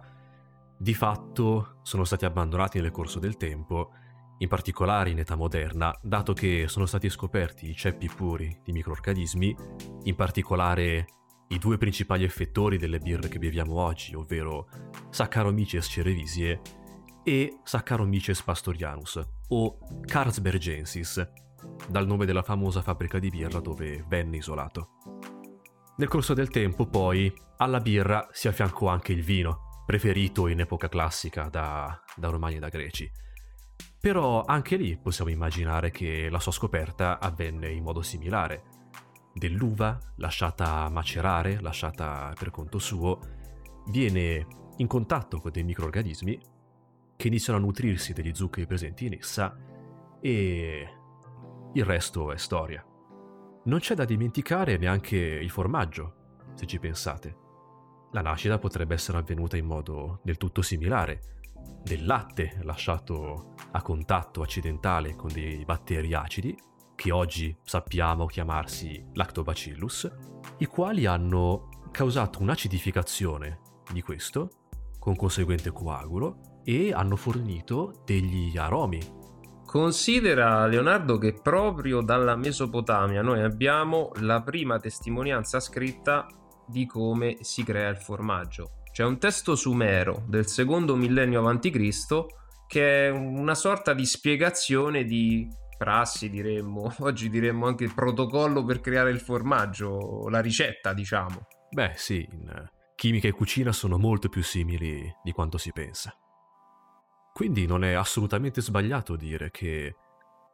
di 0.77 0.93
fatto 0.93 1.79
sono 1.81 2.05
stati 2.05 2.23
abbandonati 2.23 2.79
nel 2.79 2.91
corso 2.91 3.19
del 3.19 3.35
tempo, 3.35 3.91
in 4.37 4.47
particolare 4.47 5.09
in 5.09 5.19
età 5.19 5.35
moderna, 5.35 5.93
dato 6.01 6.31
che 6.31 6.69
sono 6.69 6.85
stati 6.85 7.09
scoperti 7.09 7.69
i 7.69 7.75
ceppi 7.75 8.07
puri 8.07 8.61
di 8.63 8.71
microorganismi, 8.71 9.53
in 10.03 10.15
particolare 10.15 11.05
i 11.51 11.57
due 11.57 11.77
principali 11.77 12.23
effettori 12.23 12.77
delle 12.77 12.99
birre 12.99 13.27
che 13.27 13.39
beviamo 13.39 13.75
oggi, 13.75 14.15
ovvero 14.15 14.67
Saccharomyces 15.09 15.85
cerevisiae 15.87 16.61
e 17.23 17.59
Saccharomyces 17.63 18.41
pastorianus, 18.41 19.19
o 19.49 19.77
Carlsbergensis, 20.05 21.29
dal 21.87 22.07
nome 22.07 22.25
della 22.25 22.41
famosa 22.41 22.81
fabbrica 22.81 23.19
di 23.19 23.29
birra 23.29 23.59
dove 23.59 24.03
venne 24.07 24.37
isolato. 24.37 24.89
Nel 25.97 26.07
corso 26.07 26.33
del 26.33 26.49
tempo, 26.49 26.87
poi, 26.87 27.31
alla 27.57 27.79
birra 27.79 28.27
si 28.31 28.47
affiancò 28.47 28.87
anche 28.87 29.11
il 29.11 29.21
vino, 29.21 29.83
preferito 29.85 30.47
in 30.47 30.61
epoca 30.61 30.87
classica 30.87 31.49
da, 31.49 32.01
da 32.15 32.29
Romani 32.29 32.55
e 32.55 32.59
da 32.59 32.69
Greci. 32.69 33.11
Però 33.99 34.43
anche 34.45 34.77
lì 34.77 34.97
possiamo 34.97 35.29
immaginare 35.29 35.91
che 35.91 36.29
la 36.29 36.39
sua 36.39 36.51
scoperta 36.51 37.19
avvenne 37.19 37.69
in 37.69 37.83
modo 37.83 38.01
similare. 38.01 38.63
Dell'uva, 39.33 39.97
lasciata 40.17 40.89
macerare, 40.89 41.61
lasciata 41.61 42.33
per 42.37 42.51
conto 42.51 42.79
suo, 42.79 43.19
viene 43.87 44.45
in 44.77 44.87
contatto 44.87 45.39
con 45.39 45.51
dei 45.51 45.63
microorganismi 45.63 46.39
che 47.15 47.27
iniziano 47.27 47.59
a 47.59 47.61
nutrirsi 47.61 48.13
degli 48.13 48.33
zuccheri 48.33 48.65
presenti 48.65 49.05
in 49.05 49.13
essa 49.13 49.57
e 50.19 50.97
il 51.73 51.85
resto 51.85 52.31
è 52.31 52.37
storia. 52.37 52.85
Non 53.63 53.79
c'è 53.79 53.95
da 53.95 54.05
dimenticare 54.05 54.77
neanche 54.77 55.17
il 55.17 55.49
formaggio, 55.49 56.15
se 56.55 56.65
ci 56.65 56.79
pensate 56.79 57.49
la 58.13 58.21
nascita 58.21 58.59
potrebbe 58.59 58.93
essere 58.93 59.17
avvenuta 59.17 59.57
in 59.57 59.65
modo 59.65 60.19
del 60.23 60.37
tutto 60.37 60.61
similare. 60.61 61.21
Del 61.83 62.05
latte 62.05 62.59
lasciato 62.63 63.53
a 63.71 63.81
contatto 63.81 64.41
accidentale 64.41 65.15
con 65.15 65.31
dei 65.31 65.63
batteri 65.63 66.13
acidi, 66.13 66.55
che 67.01 67.11
oggi 67.11 67.57
sappiamo 67.63 68.27
chiamarsi 68.27 69.03
lactobacillus, 69.13 70.07
i 70.59 70.67
quali 70.67 71.07
hanno 71.07 71.87
causato 71.89 72.43
un'acidificazione 72.43 73.59
di 73.91 74.03
questo, 74.03 74.67
con 74.99 75.15
conseguente 75.15 75.71
coagulo, 75.71 76.61
e 76.63 76.93
hanno 76.93 77.15
fornito 77.15 78.03
degli 78.05 78.55
aromi. 78.55 78.99
Considera 79.65 80.67
Leonardo 80.67 81.17
che 81.17 81.33
proprio 81.33 82.01
dalla 82.01 82.35
Mesopotamia 82.35 83.23
noi 83.23 83.41
abbiamo 83.41 84.11
la 84.19 84.43
prima 84.43 84.77
testimonianza 84.77 85.59
scritta 85.59 86.27
di 86.67 86.85
come 86.85 87.37
si 87.41 87.63
crea 87.63 87.89
il 87.89 87.97
formaggio. 87.97 88.83
C'è 88.91 89.03
un 89.03 89.17
testo 89.17 89.55
sumero 89.55 90.23
del 90.27 90.45
secondo 90.45 90.95
millennio 90.95 91.47
a.C. 91.47 92.25
che 92.67 93.07
è 93.07 93.09
una 93.09 93.55
sorta 93.55 93.95
di 93.95 94.05
spiegazione 94.05 95.03
di 95.03 95.59
prassi, 95.81 96.29
diremmo, 96.29 96.93
oggi 97.01 97.27
diremmo 97.27 97.65
anche 97.65 97.83
il 97.83 97.95
protocollo 97.95 98.63
per 98.63 98.81
creare 98.81 99.09
il 99.09 99.19
formaggio, 99.19 100.29
la 100.29 100.39
ricetta, 100.39 100.93
diciamo. 100.93 101.47
Beh, 101.71 101.93
sì, 101.95 102.27
in 102.29 102.69
chimica 102.95 103.27
e 103.27 103.31
cucina 103.31 103.71
sono 103.71 103.97
molto 103.97 104.29
più 104.29 104.43
simili 104.43 105.11
di 105.23 105.31
quanto 105.31 105.57
si 105.57 105.71
pensa. 105.71 106.15
Quindi 107.33 107.65
non 107.65 107.83
è 107.83 107.93
assolutamente 107.93 108.61
sbagliato 108.61 109.15
dire 109.15 109.49
che 109.49 109.95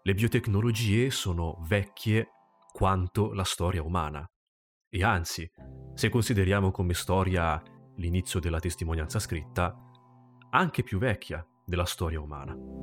le 0.01 0.13
biotecnologie 0.13 1.09
sono 1.09 1.57
vecchie 1.67 2.29
quanto 2.71 3.33
la 3.33 3.43
storia 3.43 3.83
umana. 3.83 4.25
E 4.89 5.03
anzi, 5.03 5.49
se 5.93 6.07
consideriamo 6.07 6.71
come 6.71 6.93
storia 6.93 7.61
l'inizio 7.97 8.39
della 8.39 8.59
testimonianza 8.59 9.19
scritta, 9.19 9.75
anche 10.51 10.83
più 10.83 10.99
vecchia 10.99 11.45
della 11.65 11.85
storia 11.85 12.21
umana. 12.21 12.76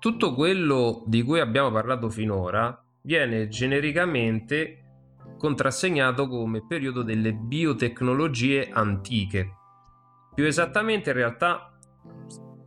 Tutto 0.00 0.32
quello 0.32 1.02
di 1.06 1.24
cui 1.24 1.40
abbiamo 1.40 1.72
parlato 1.72 2.08
finora 2.08 2.80
viene 3.02 3.48
genericamente 3.48 4.84
contrassegnato 5.36 6.28
come 6.28 6.64
periodo 6.64 7.02
delle 7.02 7.32
biotecnologie 7.32 8.68
antiche. 8.70 9.54
Più 10.34 10.44
esattamente 10.44 11.10
in 11.10 11.16
realtà 11.16 11.76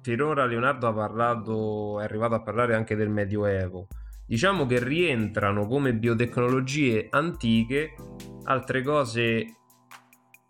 finora 0.01 0.45
Leonardo 0.45 0.93
parlato, 0.93 2.01
è 2.01 2.03
arrivato 2.03 2.35
a 2.35 2.41
parlare 2.41 2.75
anche 2.75 2.97
del 2.97 3.09
Medioevo, 3.09 3.87
diciamo 4.25 4.65
che 4.65 4.83
rientrano 4.83 5.67
come 5.67 5.93
biotecnologie 5.93 7.07
antiche 7.11 7.95
altre 8.43 8.83
cose 8.83 9.45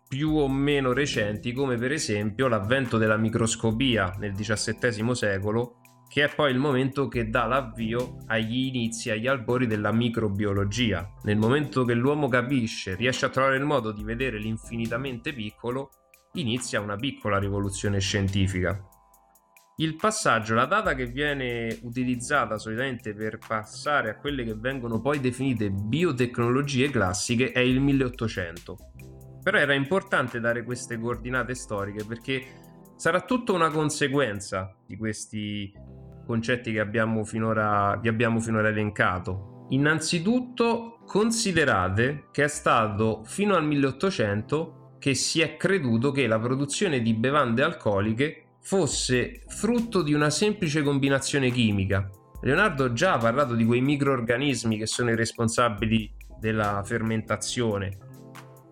più 0.08 0.30
o 0.30 0.48
meno 0.48 0.92
recenti, 0.92 1.52
come 1.52 1.76
per 1.76 1.92
esempio 1.92 2.48
l'avvento 2.48 2.98
della 2.98 3.16
microscopia 3.16 4.14
nel 4.18 4.32
XVII 4.32 5.14
secolo, 5.14 5.76
che 6.12 6.24
è 6.24 6.34
poi 6.34 6.52
il 6.52 6.58
momento 6.58 7.08
che 7.08 7.30
dà 7.30 7.46
l'avvio 7.46 8.18
agli 8.26 8.66
inizi, 8.66 9.08
agli 9.08 9.26
albori 9.26 9.66
della 9.66 9.92
microbiologia. 9.92 11.10
Nel 11.22 11.38
momento 11.38 11.86
che 11.86 11.94
l'uomo 11.94 12.28
capisce, 12.28 12.96
riesce 12.96 13.24
a 13.24 13.30
trovare 13.30 13.56
il 13.56 13.64
modo 13.64 13.92
di 13.92 14.04
vedere 14.04 14.38
l'infinitamente 14.38 15.32
piccolo, 15.32 15.88
inizia 16.34 16.82
una 16.82 16.96
piccola 16.96 17.38
rivoluzione 17.38 17.98
scientifica. 17.98 18.78
Il 19.76 19.96
passaggio, 19.96 20.52
la 20.52 20.66
data 20.66 20.94
che 20.94 21.06
viene 21.06 21.78
utilizzata 21.80 22.58
solitamente 22.58 23.14
per 23.14 23.38
passare 23.38 24.10
a 24.10 24.16
quelle 24.18 24.44
che 24.44 24.54
vengono 24.54 25.00
poi 25.00 25.18
definite 25.18 25.70
biotecnologie 25.70 26.90
classiche 26.90 27.52
è 27.52 27.60
il 27.60 27.80
1800. 27.80 28.76
Però 29.42 29.56
era 29.56 29.72
importante 29.72 30.40
dare 30.40 30.62
queste 30.62 30.98
coordinate 30.98 31.54
storiche 31.54 32.04
perché 32.04 32.44
sarà 32.96 33.22
tutta 33.22 33.52
una 33.52 33.70
conseguenza 33.70 34.76
di 34.86 34.96
questi 34.98 35.72
concetti 36.24 36.72
che 36.72 36.80
abbiamo 36.80 37.24
finora, 37.24 37.98
che 38.02 38.08
abbiamo 38.08 38.40
finora 38.40 38.68
elencato. 38.68 39.66
Innanzitutto 39.70 40.98
considerate 41.06 42.28
che 42.30 42.44
è 42.44 42.48
stato 42.48 43.22
fino 43.24 43.54
al 43.54 43.64
1800 43.64 44.96
che 44.98 45.14
si 45.14 45.40
è 45.40 45.56
creduto 45.56 46.12
che 46.12 46.26
la 46.26 46.38
produzione 46.38 47.00
di 47.00 47.14
bevande 47.14 47.62
alcoliche 47.62 48.44
fosse 48.60 49.42
frutto 49.48 50.02
di 50.02 50.14
una 50.14 50.30
semplice 50.30 50.82
combinazione 50.82 51.50
chimica. 51.50 52.08
Leonardo 52.42 52.92
già 52.92 53.14
ha 53.14 53.18
parlato 53.18 53.54
di 53.54 53.64
quei 53.64 53.80
microorganismi 53.80 54.78
che 54.78 54.86
sono 54.86 55.10
i 55.10 55.16
responsabili 55.16 56.12
della 56.38 56.82
fermentazione, 56.84 57.98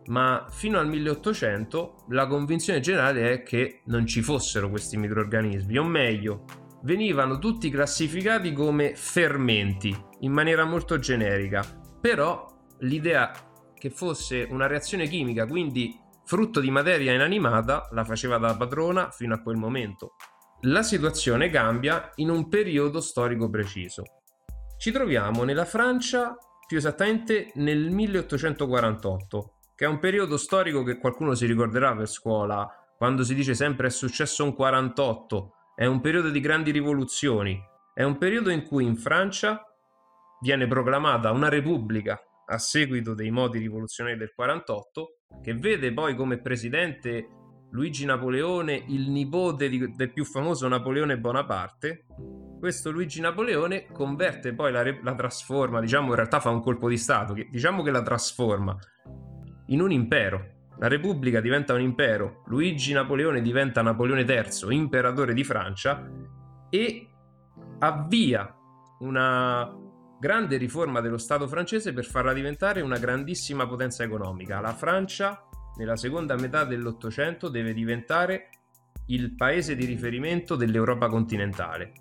ma 0.07 0.47
fino 0.50 0.78
al 0.78 0.88
1800 0.88 2.07
la 2.09 2.26
convinzione 2.26 2.80
generale 2.80 3.33
è 3.33 3.42
che 3.42 3.80
non 3.87 4.07
ci 4.07 4.23
fossero 4.23 4.69
questi 4.69 4.97
microorganismi, 4.97 5.78
o 5.78 5.85
meglio, 5.85 6.45
venivano 6.82 7.38
tutti 7.38 7.70
classificati 7.70 8.52
come 8.52 8.94
fermenti 8.94 9.96
in 10.20 10.32
maniera 10.32 10.64
molto 10.64 10.99
generica, 10.99 11.64
però 12.00 12.46
l'idea 12.80 13.32
che 13.75 13.90
fosse 13.90 14.46
una 14.50 14.66
reazione 14.66 15.06
chimica, 15.06 15.46
quindi 15.46 15.99
frutto 16.25 16.60
di 16.60 16.70
materia 16.70 17.12
inanimata, 17.12 17.88
la 17.92 18.04
faceva 18.04 18.38
da 18.38 18.56
padrona 18.56 19.10
fino 19.10 19.34
a 19.34 19.40
quel 19.40 19.56
momento. 19.56 20.14
La 20.64 20.82
situazione 20.82 21.49
cambia 21.49 22.10
in 22.16 22.30
un 22.30 22.49
periodo 22.49 23.00
storico 23.00 23.49
preciso. 23.49 24.04
Ci 24.76 24.92
troviamo 24.92 25.44
nella 25.44 25.64
Francia, 25.64 26.37
più 26.66 26.76
esattamente 26.76 27.50
nel 27.54 27.90
1848, 27.90 29.54
che 29.75 29.87
è 29.87 29.88
un 29.88 29.99
periodo 29.99 30.37
storico 30.37 30.82
che 30.82 30.99
qualcuno 30.99 31.34
si 31.34 31.46
ricorderà 31.46 31.96
per 31.96 32.06
scuola, 32.06 32.68
quando 32.96 33.25
si 33.25 33.34
dice 33.34 33.54
sempre 33.54 33.87
è 33.87 33.90
successo 33.90 34.44
un 34.44 34.54
48, 34.54 35.54
è 35.80 35.87
un 35.87 36.02
periodo 36.02 36.28
di 36.28 36.40
grandi 36.40 36.72
rivoluzioni, 36.72 37.58
è 37.94 38.02
un 38.02 38.18
periodo 38.18 38.50
in 38.50 38.64
cui 38.64 38.84
in 38.84 38.96
Francia 38.96 39.64
viene 40.42 40.66
proclamata 40.66 41.30
una 41.30 41.49
repubblica 41.49 42.20
a 42.44 42.58
seguito 42.58 43.14
dei 43.14 43.30
modi 43.30 43.58
rivoluzionari 43.58 44.18
del 44.18 44.34
48 44.34 45.20
che 45.40 45.54
vede 45.54 45.90
poi 45.94 46.14
come 46.14 46.38
presidente 46.38 47.28
Luigi 47.70 48.04
Napoleone, 48.04 48.84
il 48.88 49.08
nipote 49.08 49.70
di, 49.70 49.90
del 49.94 50.12
più 50.12 50.26
famoso 50.26 50.68
Napoleone 50.68 51.18
Bonaparte. 51.18 52.04
Questo 52.58 52.90
Luigi 52.90 53.22
Napoleone 53.22 53.87
converte 53.90 54.52
poi 54.52 54.72
la, 54.72 54.82
la 55.02 55.14
trasforma, 55.14 55.80
diciamo 55.80 56.08
in 56.08 56.14
realtà 56.16 56.40
fa 56.40 56.50
un 56.50 56.60
colpo 56.60 56.90
di 56.90 56.99
Stato, 56.99 57.32
che, 57.32 57.49
diciamo 57.50 57.82
che 57.82 57.90
la 57.90 58.02
trasforma 58.02 58.76
in 59.68 59.80
un 59.80 59.90
impero. 59.92 60.60
La 60.80 60.88
Repubblica 60.88 61.42
diventa 61.42 61.75
un 61.75 61.82
impero, 61.82 62.42
Luigi 62.46 62.94
Napoleone 62.94 63.42
diventa 63.42 63.82
Napoleone 63.82 64.22
III, 64.22 64.75
imperatore 64.75 65.34
di 65.34 65.44
Francia, 65.44 66.10
e 66.70 67.10
avvia 67.80 68.56
una 69.00 69.70
grande 70.18 70.56
riforma 70.56 71.00
dello 71.00 71.18
Stato 71.18 71.46
francese 71.49 71.92
per 71.92 72.06
farla 72.06 72.32
diventare 72.32 72.80
una 72.80 72.96
grandissima 72.96 73.66
potenza 73.66 74.04
economica. 74.04 74.60
La 74.60 74.72
Francia, 74.72 75.46
nella 75.76 75.96
seconda 75.96 76.34
metà 76.37 76.64
dell'Ottocento, 76.64 77.50
deve 77.50 77.75
diventare 77.75 78.49
il 79.08 79.34
paese 79.34 79.76
di 79.76 79.84
riferimento 79.84 80.56
dell'Europa 80.56 81.08
continentale. 81.08 81.92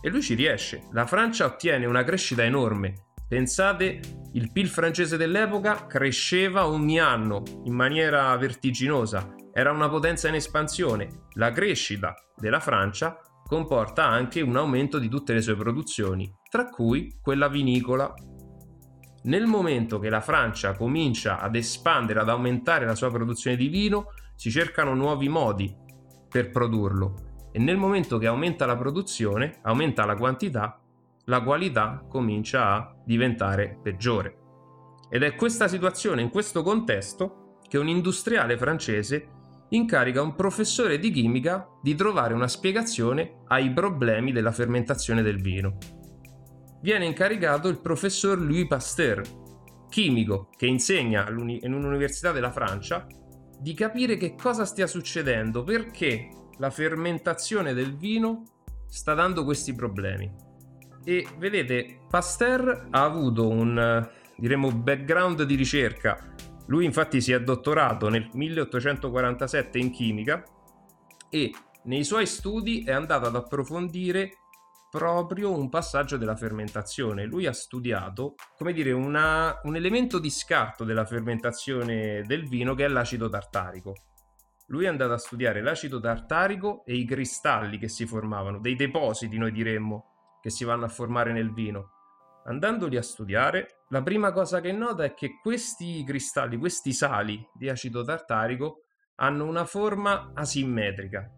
E 0.00 0.08
lui 0.08 0.22
ci 0.22 0.32
riesce. 0.32 0.84
La 0.92 1.04
Francia 1.04 1.44
ottiene 1.44 1.84
una 1.84 2.02
crescita 2.02 2.44
enorme. 2.44 3.05
Pensate, 3.28 4.00
il 4.34 4.52
PIL 4.52 4.68
francese 4.68 5.16
dell'epoca 5.16 5.86
cresceva 5.86 6.68
ogni 6.68 7.00
anno 7.00 7.42
in 7.64 7.74
maniera 7.74 8.36
vertiginosa. 8.36 9.34
Era 9.52 9.72
una 9.72 9.88
potenza 9.88 10.28
in 10.28 10.34
espansione. 10.34 11.08
La 11.32 11.50
crescita 11.50 12.14
della 12.36 12.60
Francia 12.60 13.18
comporta 13.44 14.06
anche 14.06 14.42
un 14.42 14.56
aumento 14.56 15.00
di 15.00 15.08
tutte 15.08 15.32
le 15.32 15.40
sue 15.40 15.56
produzioni, 15.56 16.32
tra 16.48 16.68
cui 16.68 17.18
quella 17.20 17.48
vinicola. 17.48 18.14
Nel 19.24 19.46
momento 19.46 19.98
che 19.98 20.08
la 20.08 20.20
Francia 20.20 20.74
comincia 20.74 21.40
ad 21.40 21.56
espandere, 21.56 22.20
ad 22.20 22.28
aumentare 22.28 22.86
la 22.86 22.94
sua 22.94 23.10
produzione 23.10 23.56
di 23.56 23.66
vino, 23.66 24.12
si 24.36 24.52
cercano 24.52 24.94
nuovi 24.94 25.28
modi 25.28 25.74
per 26.28 26.50
produrlo 26.50 27.48
e 27.50 27.58
nel 27.58 27.76
momento 27.76 28.18
che 28.18 28.26
aumenta 28.26 28.66
la 28.66 28.76
produzione, 28.76 29.58
aumenta 29.62 30.04
la 30.04 30.14
quantità, 30.14 30.78
la 31.26 31.42
qualità 31.42 32.04
comincia 32.08 32.72
a 32.74 32.96
diventare 33.04 33.78
peggiore. 33.82 34.38
Ed 35.08 35.22
è 35.22 35.34
questa 35.34 35.68
situazione, 35.68 36.22
in 36.22 36.30
questo 36.30 36.62
contesto, 36.62 37.58
che 37.68 37.78
un 37.78 37.88
industriale 37.88 38.56
francese 38.56 39.28
incarica 39.70 40.22
un 40.22 40.34
professore 40.34 40.98
di 40.98 41.10
chimica 41.10 41.68
di 41.82 41.94
trovare 41.94 42.34
una 42.34 42.48
spiegazione 42.48 43.42
ai 43.48 43.72
problemi 43.72 44.32
della 44.32 44.52
fermentazione 44.52 45.22
del 45.22 45.40
vino. 45.40 45.78
Viene 46.80 47.06
incaricato 47.06 47.68
il 47.68 47.80
professor 47.80 48.38
Louis 48.38 48.68
Pasteur, 48.68 49.22
chimico 49.88 50.50
che 50.56 50.66
insegna 50.66 51.28
in 51.28 51.72
un'università 51.72 52.30
della 52.30 52.52
Francia, 52.52 53.06
di 53.58 53.74
capire 53.74 54.16
che 54.16 54.34
cosa 54.36 54.64
stia 54.64 54.86
succedendo, 54.86 55.64
perché 55.64 56.28
la 56.58 56.70
fermentazione 56.70 57.74
del 57.74 57.96
vino 57.96 58.42
sta 58.86 59.14
dando 59.14 59.44
questi 59.44 59.74
problemi. 59.74 60.45
E 61.06 61.26
vedete, 61.38 62.00
Pasteur 62.10 62.88
ha 62.90 63.04
avuto 63.04 63.48
un 63.48 64.10
diremo 64.36 64.70
background 64.72 65.44
di 65.44 65.54
ricerca 65.54 66.34
lui 66.66 66.84
infatti 66.84 67.20
si 67.20 67.32
è 67.32 67.40
dottorato 67.40 68.08
nel 68.08 68.28
1847 68.32 69.78
in 69.78 69.90
chimica 69.90 70.42
e 71.30 71.52
nei 71.84 72.04
suoi 72.04 72.26
studi 72.26 72.82
è 72.82 72.92
andato 72.92 73.26
ad 73.26 73.36
approfondire 73.36 74.38
proprio 74.90 75.56
un 75.56 75.68
passaggio 75.68 76.16
della 76.16 76.34
fermentazione. 76.34 77.24
Lui 77.24 77.46
ha 77.46 77.52
studiato, 77.52 78.34
come 78.56 78.72
dire, 78.72 78.92
una, 78.92 79.60
un 79.64 79.76
elemento 79.76 80.18
di 80.18 80.30
scarto 80.30 80.84
della 80.84 81.04
fermentazione 81.04 82.22
del 82.22 82.48
vino 82.48 82.74
che 82.74 82.84
è 82.84 82.88
l'acido 82.88 83.28
tartarico. 83.28 83.94
Lui 84.68 84.86
è 84.86 84.88
andato 84.88 85.12
a 85.12 85.18
studiare 85.18 85.62
l'acido 85.62 86.00
tartarico 86.00 86.82
e 86.84 86.96
i 86.96 87.04
cristalli 87.04 87.78
che 87.78 87.88
si 87.88 88.06
formavano, 88.06 88.58
dei 88.58 88.74
depositi 88.74 89.38
noi 89.38 89.52
diremmo, 89.52 90.15
che 90.46 90.52
si 90.52 90.62
vanno 90.62 90.84
a 90.84 90.88
formare 90.88 91.32
nel 91.32 91.52
vino. 91.52 91.90
Andandoli 92.44 92.96
a 92.96 93.02
studiare, 93.02 93.80
la 93.88 94.00
prima 94.00 94.30
cosa 94.30 94.60
che 94.60 94.70
nota 94.70 95.02
è 95.02 95.12
che 95.12 95.40
questi 95.42 96.04
cristalli, 96.04 96.56
questi 96.56 96.92
sali 96.92 97.44
di 97.52 97.68
acido 97.68 98.04
tartarico 98.04 98.82
hanno 99.16 99.44
una 99.44 99.64
forma 99.64 100.30
asimmetrica. 100.34 101.28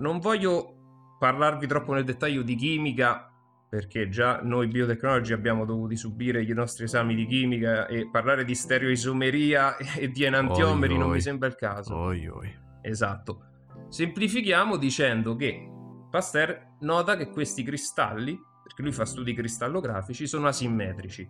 Non 0.00 0.18
voglio 0.18 1.16
parlarvi 1.18 1.66
troppo 1.66 1.94
nel 1.94 2.04
dettaglio 2.04 2.42
di 2.42 2.54
chimica 2.56 3.32
perché 3.70 4.10
già 4.10 4.42
noi 4.42 4.68
biotecnologi 4.68 5.32
abbiamo 5.32 5.64
dovuto 5.64 5.96
subire 5.96 6.42
i 6.42 6.52
nostri 6.52 6.84
esami 6.84 7.14
di 7.14 7.24
chimica 7.24 7.86
e 7.86 8.10
parlare 8.10 8.44
di 8.44 8.54
stereoisomeria 8.54 9.78
e 9.96 10.08
di 10.10 10.24
enantiomeri 10.24 10.92
oi, 10.92 10.98
non 10.98 11.08
oi. 11.08 11.14
mi 11.14 11.20
sembra 11.22 11.48
il 11.48 11.54
caso. 11.54 11.96
Oi, 11.96 12.28
oi. 12.28 12.54
Esatto. 12.82 13.44
Semplifichiamo 13.88 14.76
dicendo 14.76 15.36
che 15.36 15.72
Pasteur 16.10 16.76
nota 16.80 17.16
che 17.16 17.30
questi 17.30 17.62
cristalli 17.62 18.38
perché 18.68 18.82
lui 18.82 18.92
fa 18.92 19.06
studi 19.06 19.32
cristallografici, 19.32 20.26
sono 20.26 20.46
asimmetrici. 20.46 21.26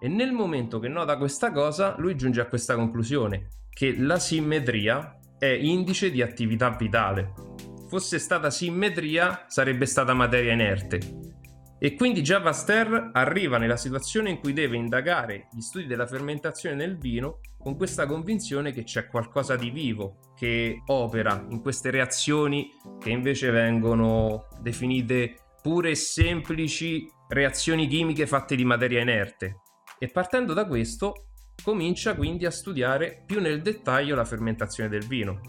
E 0.00 0.08
nel 0.08 0.32
momento 0.32 0.80
che 0.80 0.88
nota 0.88 1.16
questa 1.16 1.52
cosa, 1.52 1.94
lui 1.98 2.16
giunge 2.16 2.40
a 2.40 2.46
questa 2.46 2.74
conclusione, 2.74 3.48
che 3.70 3.96
la 3.96 4.18
simmetria 4.18 5.20
è 5.38 5.46
indice 5.46 6.10
di 6.10 6.20
attività 6.20 6.70
vitale. 6.70 7.32
Fosse 7.88 8.18
stata 8.18 8.50
simmetria, 8.50 9.44
sarebbe 9.46 9.86
stata 9.86 10.14
materia 10.14 10.52
inerte. 10.52 10.98
E 11.78 11.94
quindi 11.94 12.22
già 12.22 12.40
Pasteur 12.42 13.10
arriva 13.12 13.56
nella 13.56 13.76
situazione 13.76 14.30
in 14.30 14.40
cui 14.40 14.52
deve 14.52 14.76
indagare 14.76 15.48
gli 15.52 15.60
studi 15.60 15.86
della 15.86 16.06
fermentazione 16.06 16.74
nel 16.74 16.98
vino 16.98 17.40
con 17.56 17.76
questa 17.76 18.06
convinzione 18.06 18.72
che 18.72 18.82
c'è 18.82 19.06
qualcosa 19.06 19.56
di 19.56 19.70
vivo 19.70 20.18
che 20.36 20.82
opera 20.86 21.46
in 21.48 21.62
queste 21.62 21.90
reazioni 21.90 22.72
che 22.98 23.10
invece 23.10 23.50
vengono 23.50 24.48
definite 24.60 25.36
pure 25.62 25.94
semplici 25.94 27.06
reazioni 27.28 27.86
chimiche 27.86 28.26
fatte 28.26 28.56
di 28.56 28.64
materia 28.64 29.00
inerte. 29.00 29.60
E 29.98 30.08
partendo 30.08 30.54
da 30.54 30.66
questo 30.66 31.26
comincia 31.62 32.14
quindi 32.14 32.46
a 32.46 32.50
studiare 32.50 33.22
più 33.26 33.40
nel 33.40 33.62
dettaglio 33.62 34.14
la 34.14 34.24
fermentazione 34.24 34.88
del 34.88 35.06
vino. 35.06 35.40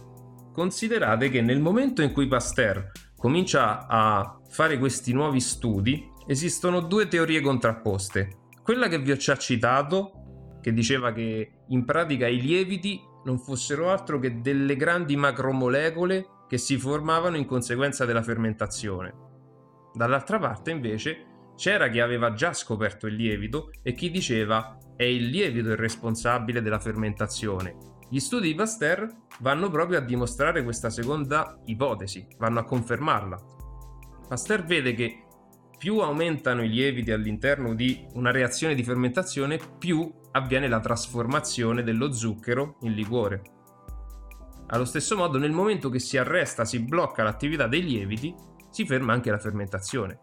Considerate 0.53 1.29
che 1.29 1.41
nel 1.41 1.61
momento 1.61 2.01
in 2.01 2.11
cui 2.11 2.27
Pasteur 2.27 2.91
comincia 3.15 3.87
a 3.87 4.39
fare 4.49 4.77
questi 4.77 5.13
nuovi 5.13 5.39
studi, 5.39 6.09
esistono 6.27 6.81
due 6.81 7.07
teorie 7.07 7.39
contrapposte. 7.39 8.49
Quella 8.61 8.87
che 8.87 8.99
vi 8.99 9.11
ho 9.11 9.15
già 9.15 9.37
citato, 9.37 10.59
che 10.61 10.73
diceva 10.73 11.13
che 11.13 11.51
in 11.69 11.85
pratica 11.85 12.27
i 12.27 12.41
lieviti 12.41 12.99
non 13.23 13.39
fossero 13.39 13.89
altro 13.89 14.19
che 14.19 14.41
delle 14.41 14.75
grandi 14.75 15.15
macromolecole 15.15 16.25
che 16.47 16.57
si 16.57 16.77
formavano 16.77 17.37
in 17.37 17.45
conseguenza 17.45 18.05
della 18.05 18.23
fermentazione. 18.23 19.29
Dall'altra 19.93 20.39
parte, 20.39 20.71
invece, 20.71 21.25
c'era 21.55 21.89
chi 21.89 21.99
aveva 21.99 22.33
già 22.33 22.53
scoperto 22.53 23.07
il 23.07 23.15
lievito 23.15 23.71
e 23.83 23.93
chi 23.93 24.09
diceva 24.09 24.77
è 24.95 25.03
il 25.03 25.27
lievito 25.27 25.69
il 25.69 25.77
responsabile 25.77 26.61
della 26.61 26.79
fermentazione. 26.79 27.75
Gli 28.09 28.19
studi 28.19 28.47
di 28.47 28.55
Pasteur 28.55 29.07
vanno 29.39 29.69
proprio 29.69 29.99
a 29.99 30.01
dimostrare 30.01 30.63
questa 30.63 30.89
seconda 30.89 31.59
ipotesi, 31.65 32.27
vanno 32.37 32.59
a 32.59 32.63
confermarla. 32.63 33.37
Pasteur 34.27 34.63
vede 34.63 34.93
che 34.93 35.23
più 35.77 35.99
aumentano 35.99 36.63
i 36.63 36.69
lieviti 36.69 37.11
all'interno 37.11 37.73
di 37.73 38.05
una 38.13 38.31
reazione 38.31 38.75
di 38.75 38.83
fermentazione, 38.83 39.59
più 39.79 40.11
avviene 40.31 40.67
la 40.67 40.79
trasformazione 40.79 41.83
dello 41.83 42.11
zucchero 42.11 42.77
in 42.81 42.93
liquore. 42.93 43.41
Allo 44.67 44.85
stesso 44.85 45.17
modo, 45.17 45.37
nel 45.37 45.51
momento 45.51 45.89
che 45.89 45.99
si 45.99 46.17
arresta, 46.17 46.65
si 46.65 46.79
blocca 46.79 47.23
l'attività 47.23 47.67
dei 47.67 47.83
lieviti, 47.83 48.33
si 48.71 48.85
ferma 48.85 49.13
anche 49.13 49.29
la 49.29 49.37
fermentazione. 49.37 50.19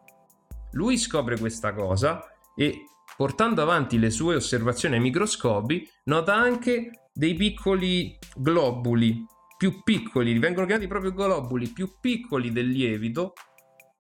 Lui 0.73 0.99
scopre 0.99 1.39
questa 1.39 1.73
cosa 1.73 2.25
e 2.57 2.85
portando 3.17 3.63
avanti 3.63 3.99
le 3.99 4.11
sue 4.11 4.35
osservazioni 4.35 4.97
ai 4.97 5.01
microscopi 5.01 5.89
nota 6.05 6.35
anche 6.35 7.09
dei 7.13 7.35
piccoli 7.35 8.19
globuli 8.37 9.25
più 9.57 9.83
piccoli, 9.83 10.39
vengono 10.39 10.67
chiamati 10.67 10.87
proprio 10.87 11.13
globuli 11.13 11.69
più 11.69 11.99
piccoli 12.01 12.53
del 12.53 12.69
lievito, 12.69 13.33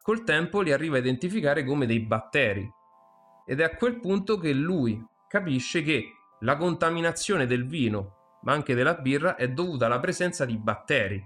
col 0.00 0.22
tempo 0.22 0.60
li 0.60 0.72
arriva 0.72 0.96
a 0.96 1.00
identificare 1.00 1.64
come 1.64 1.84
dei 1.84 1.98
batteri. 1.98 2.66
Ed 3.44 3.60
è 3.60 3.64
a 3.64 3.74
quel 3.74 3.98
punto 3.98 4.38
che 4.38 4.52
lui 4.52 5.04
capisce 5.26 5.82
che 5.82 6.12
la 6.40 6.56
contaminazione 6.56 7.46
del 7.46 7.66
vino, 7.66 8.38
ma 8.42 8.52
anche 8.52 8.76
della 8.76 8.94
birra, 8.94 9.34
è 9.34 9.48
dovuta 9.48 9.86
alla 9.86 9.98
presenza 9.98 10.44
di 10.44 10.56
batteri. 10.56 11.20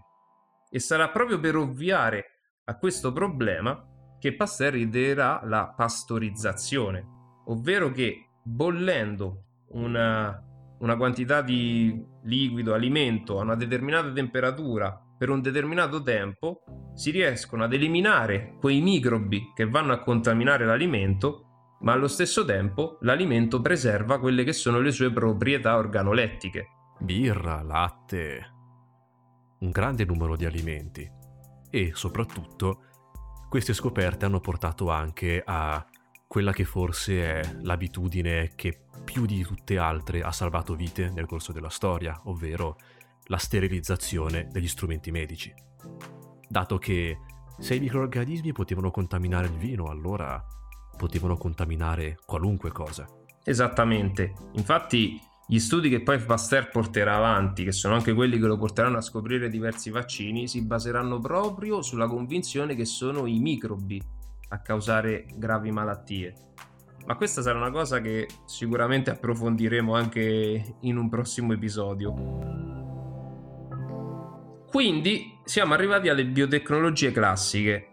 E 0.71 0.79
sarà 0.79 1.11
proprio 1.11 1.39
per 1.39 1.57
ovviare 1.57 2.42
a 2.73 2.79
questo 2.79 3.13
problema 3.13 3.87
che 4.19 4.35
Pasteur 4.35 4.77
ideerà 4.77 5.43
la 5.45 5.73
pastorizzazione, 5.77 7.05
ovvero 7.47 7.91
che 7.91 8.31
bollendo 8.43 9.45
una, 9.71 10.43
una 10.79 10.97
quantità 10.97 11.43
di 11.43 12.05
liquido, 12.25 12.75
alimento 12.75 13.39
a 13.39 13.43
una 13.43 13.57
determinata 13.57 14.11
temperatura 14.11 14.99
per 15.19 15.29
un 15.29 15.41
determinato 15.41 16.03
tempo, 16.03 16.63
si 16.95 17.11
riescono 17.11 17.65
ad 17.65 17.73
eliminare 17.73 18.57
quei 18.59 18.81
microbi 18.81 19.53
che 19.55 19.69
vanno 19.69 19.93
a 19.93 20.03
contaminare 20.03 20.65
l'alimento, 20.65 21.77
ma 21.81 21.93
allo 21.93 22.09
stesso 22.09 22.45
tempo 22.45 22.99
l'alimento 23.03 23.61
preserva 23.61 24.19
quelle 24.19 24.45
che 24.45 24.53
sono 24.53 24.81
le 24.81 24.93
sue 24.93 25.13
proprietà 25.13 25.77
organolettiche. 25.77 26.67
Birra, 27.01 27.63
latte, 27.63 28.51
un 29.61 29.71
grande 29.71 30.05
numero 30.05 30.37
di 30.37 30.45
alimenti 30.45 31.21
e 31.75 31.93
soprattutto 31.95 32.83
queste 33.49 33.73
scoperte 33.73 34.27
hanno 34.27 34.41
portato 34.41 34.91
anche 34.91 35.43
a 35.45 35.85
quella 36.27 36.53
che 36.53 36.65
forse 36.65 37.41
è 37.41 37.57
l'abitudine 37.63 38.53
che 38.55 38.79
più 39.05 39.25
di 39.25 39.43
tutte 39.43 39.79
altre 39.79 40.23
ha 40.23 40.33
salvato 40.33 40.75
vite 40.75 41.11
nel 41.11 41.27
corso 41.27 41.51
della 41.53 41.71
storia, 41.71 42.21
ovvero 42.25 42.77
la 43.25 43.39
sterilizzazione 43.39 44.49
degli 44.51 44.69
strumenti 44.69 45.11
medici. 45.11 45.53
Dato 46.47 46.77
che 46.77 47.19
se 47.59 47.75
i 47.75 47.81
microorganismi 47.81 48.53
potevano 48.53 48.91
contaminare 48.91 49.47
il 49.47 49.57
vino, 49.57 49.87
allora 49.87 50.45
potevano 50.97 51.37
contaminare 51.37 52.19
qualunque 52.27 52.71
cosa. 52.71 53.07
Esattamente, 53.45 54.35
infatti 54.53 55.21
gli 55.47 55.59
studi 55.59 55.89
che 55.89 56.03
poi 56.03 56.19
Pasteur 56.19 56.71
porterà 56.71 57.17
avanti, 57.17 57.65
che 57.65 57.73
sono 57.73 57.95
anche 57.95 58.15
quelli 58.15 58.39
che 58.39 58.47
lo 58.47 58.57
porteranno 58.57 58.99
a 58.99 59.03
scoprire 59.03 59.49
diversi 59.49 59.91
vaccini, 59.91 60.49
si 60.49 60.65
baseranno 60.65 61.19
proprio 61.19 61.83
sulla 61.83 62.07
convinzione 62.07 62.75
che 62.75 62.85
sono 62.85 63.27
i 63.27 63.39
microbi 63.39 64.01
a 64.49 64.61
causare 64.61 65.27
gravi 65.35 65.71
malattie. 65.71 66.35
Ma 67.07 67.17
questa 67.17 67.43
sarà 67.43 67.59
una 67.59 67.71
cosa 67.71 68.01
che 68.01 68.29
sicuramente 68.47 69.11
approfondiremo 69.11 69.95
anche 69.95 70.77
in 70.81 70.97
un 70.97 71.09
prossimo 71.09 71.53
episodio. 71.53 72.15
Quindi 74.71 75.39
siamo 75.45 75.75
arrivati 75.75 76.09
alle 76.09 76.25
biotecnologie 76.25 77.11
classiche. 77.11 77.89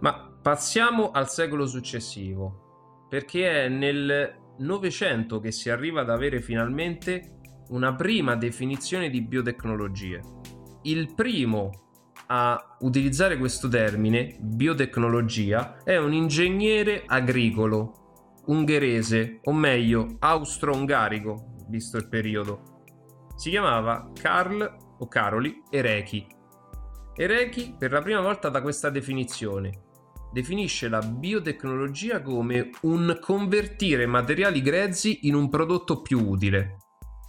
Ma 0.00 0.12
passiamo 0.42 1.10
al 1.10 1.28
secolo 1.28 1.66
successivo, 1.66 3.06
perché 3.08 3.64
è 3.64 3.68
nel 3.68 4.44
Novecento 4.58 5.38
che 5.40 5.52
si 5.52 5.68
arriva 5.68 6.00
ad 6.00 6.10
avere 6.10 6.40
finalmente 6.40 7.40
una 7.68 7.94
prima 7.94 8.36
definizione 8.36 9.10
di 9.10 9.20
biotecnologie. 9.22 10.20
Il 10.82 11.14
primo 11.14 11.70
a 12.28 12.76
utilizzare 12.80 13.36
questo 13.36 13.68
termine, 13.68 14.36
biotecnologia, 14.40 15.82
è 15.84 15.96
un 15.96 16.12
ingegnere 16.12 17.02
agricolo 17.06 18.40
ungherese, 18.46 19.40
o 19.44 19.52
meglio 19.52 20.16
austro-ungarico, 20.20 21.64
visto 21.68 21.96
il 21.96 22.08
periodo. 22.08 22.84
Si 23.34 23.50
chiamava 23.50 24.10
Karl 24.18 24.76
o 24.98 25.08
Caroli 25.08 25.62
Erechi. 25.70 26.26
Erechi 27.14 27.74
per 27.78 27.92
la 27.92 28.00
prima 28.00 28.20
volta 28.20 28.48
da 28.48 28.62
questa 28.62 28.88
definizione 28.88 29.84
definisce 30.32 30.88
la 30.88 31.00
biotecnologia 31.00 32.22
come 32.22 32.70
un 32.82 33.18
convertire 33.20 34.06
materiali 34.06 34.60
grezzi 34.62 35.26
in 35.26 35.34
un 35.34 35.48
prodotto 35.48 36.02
più 36.02 36.26
utile. 36.28 36.76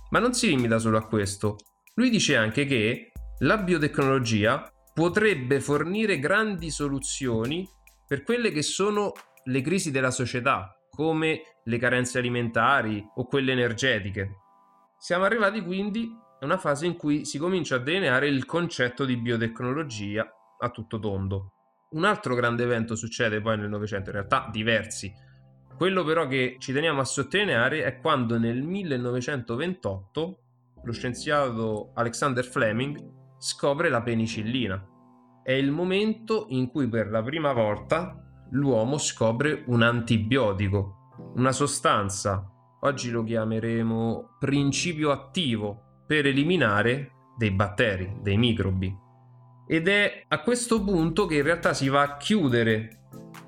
Ma 0.09 0.19
non 0.19 0.33
si 0.33 0.47
limita 0.47 0.79
solo 0.79 0.97
a 0.97 1.05
questo. 1.05 1.57
Lui 1.95 2.09
dice 2.09 2.35
anche 2.35 2.65
che 2.65 3.11
la 3.39 3.57
biotecnologia 3.57 4.71
potrebbe 4.93 5.59
fornire 5.59 6.19
grandi 6.19 6.71
soluzioni 6.71 7.67
per 8.07 8.23
quelle 8.23 8.51
che 8.51 8.61
sono 8.61 9.11
le 9.43 9.61
crisi 9.61 9.91
della 9.91 10.11
società, 10.11 10.75
come 10.89 11.41
le 11.63 11.77
carenze 11.77 12.17
alimentari 12.17 13.05
o 13.15 13.25
quelle 13.27 13.51
energetiche. 13.51 14.37
Siamo 14.97 15.25
arrivati 15.25 15.61
quindi 15.61 16.09
a 16.39 16.45
una 16.45 16.57
fase 16.57 16.85
in 16.85 16.95
cui 16.95 17.25
si 17.25 17.37
comincia 17.37 17.75
a 17.75 17.79
delineare 17.79 18.27
il 18.27 18.45
concetto 18.45 19.05
di 19.05 19.17
biotecnologia 19.17 20.27
a 20.59 20.69
tutto 20.69 20.99
tondo. 20.99 21.56
Un 21.89 22.03
altro 22.03 22.35
grande 22.35 22.63
evento 22.63 22.95
succede 22.95 23.39
poi 23.39 23.57
nel 23.57 23.69
Novecento, 23.69 24.09
in 24.09 24.17
realtà 24.17 24.49
diversi. 24.51 25.13
Quello 25.77 26.03
però 26.03 26.27
che 26.27 26.57
ci 26.59 26.73
teniamo 26.73 26.99
a 26.99 27.05
sottolineare 27.05 27.83
è 27.83 27.99
quando 27.99 28.37
nel 28.37 28.61
1928 28.61 30.39
lo 30.83 30.91
scienziato 30.91 31.91
Alexander 31.93 32.43
Fleming 32.43 32.99
scopre 33.37 33.89
la 33.89 34.01
penicillina. 34.01 34.85
È 35.43 35.51
il 35.53 35.71
momento 35.71 36.47
in 36.49 36.67
cui 36.67 36.89
per 36.89 37.09
la 37.09 37.23
prima 37.23 37.53
volta 37.53 38.21
l'uomo 38.51 38.97
scopre 38.97 39.63
un 39.67 39.81
antibiotico, 39.81 41.31
una 41.35 41.53
sostanza, 41.53 42.51
oggi 42.81 43.11
lo 43.11 43.23
chiameremo 43.23 44.37
principio 44.39 45.11
attivo, 45.11 46.03
per 46.05 46.25
eliminare 46.25 47.11
dei 47.37 47.51
batteri, 47.51 48.17
dei 48.21 48.37
microbi. 48.37 49.05
Ed 49.67 49.87
è 49.87 50.23
a 50.27 50.41
questo 50.41 50.81
punto 50.83 51.25
che 51.25 51.35
in 51.35 51.43
realtà 51.43 51.73
si 51.73 51.89
va 51.89 52.01
a 52.01 52.17
chiudere 52.17 53.01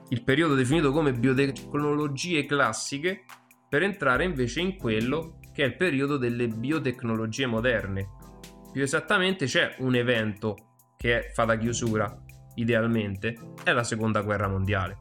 il 0.10 0.24
periodo 0.24 0.54
definito 0.54 0.92
come 0.92 1.14
biotecnologie 1.14 2.46
classiche 2.46 3.24
per 3.70 3.84
entrare 3.84 4.26
invece 4.26 4.60
in 4.60 4.76
quello 4.76 5.40
che 5.54 5.64
è 5.64 5.68
il 5.68 5.76
periodo 5.76 6.18
delle 6.18 6.48
biotecnologie 6.48 7.46
moderne. 7.46 8.10
Più 8.72 8.82
esattamente 8.82 9.46
c'è 9.46 9.76
un 9.80 9.96
evento 9.96 10.56
che 10.98 11.32
fa 11.34 11.46
da 11.46 11.58
chiusura, 11.58 12.24
idealmente, 12.56 13.54
è 13.64 13.72
la 13.72 13.84
seconda 13.84 14.22
guerra 14.22 14.50
mondiale. 14.50 15.00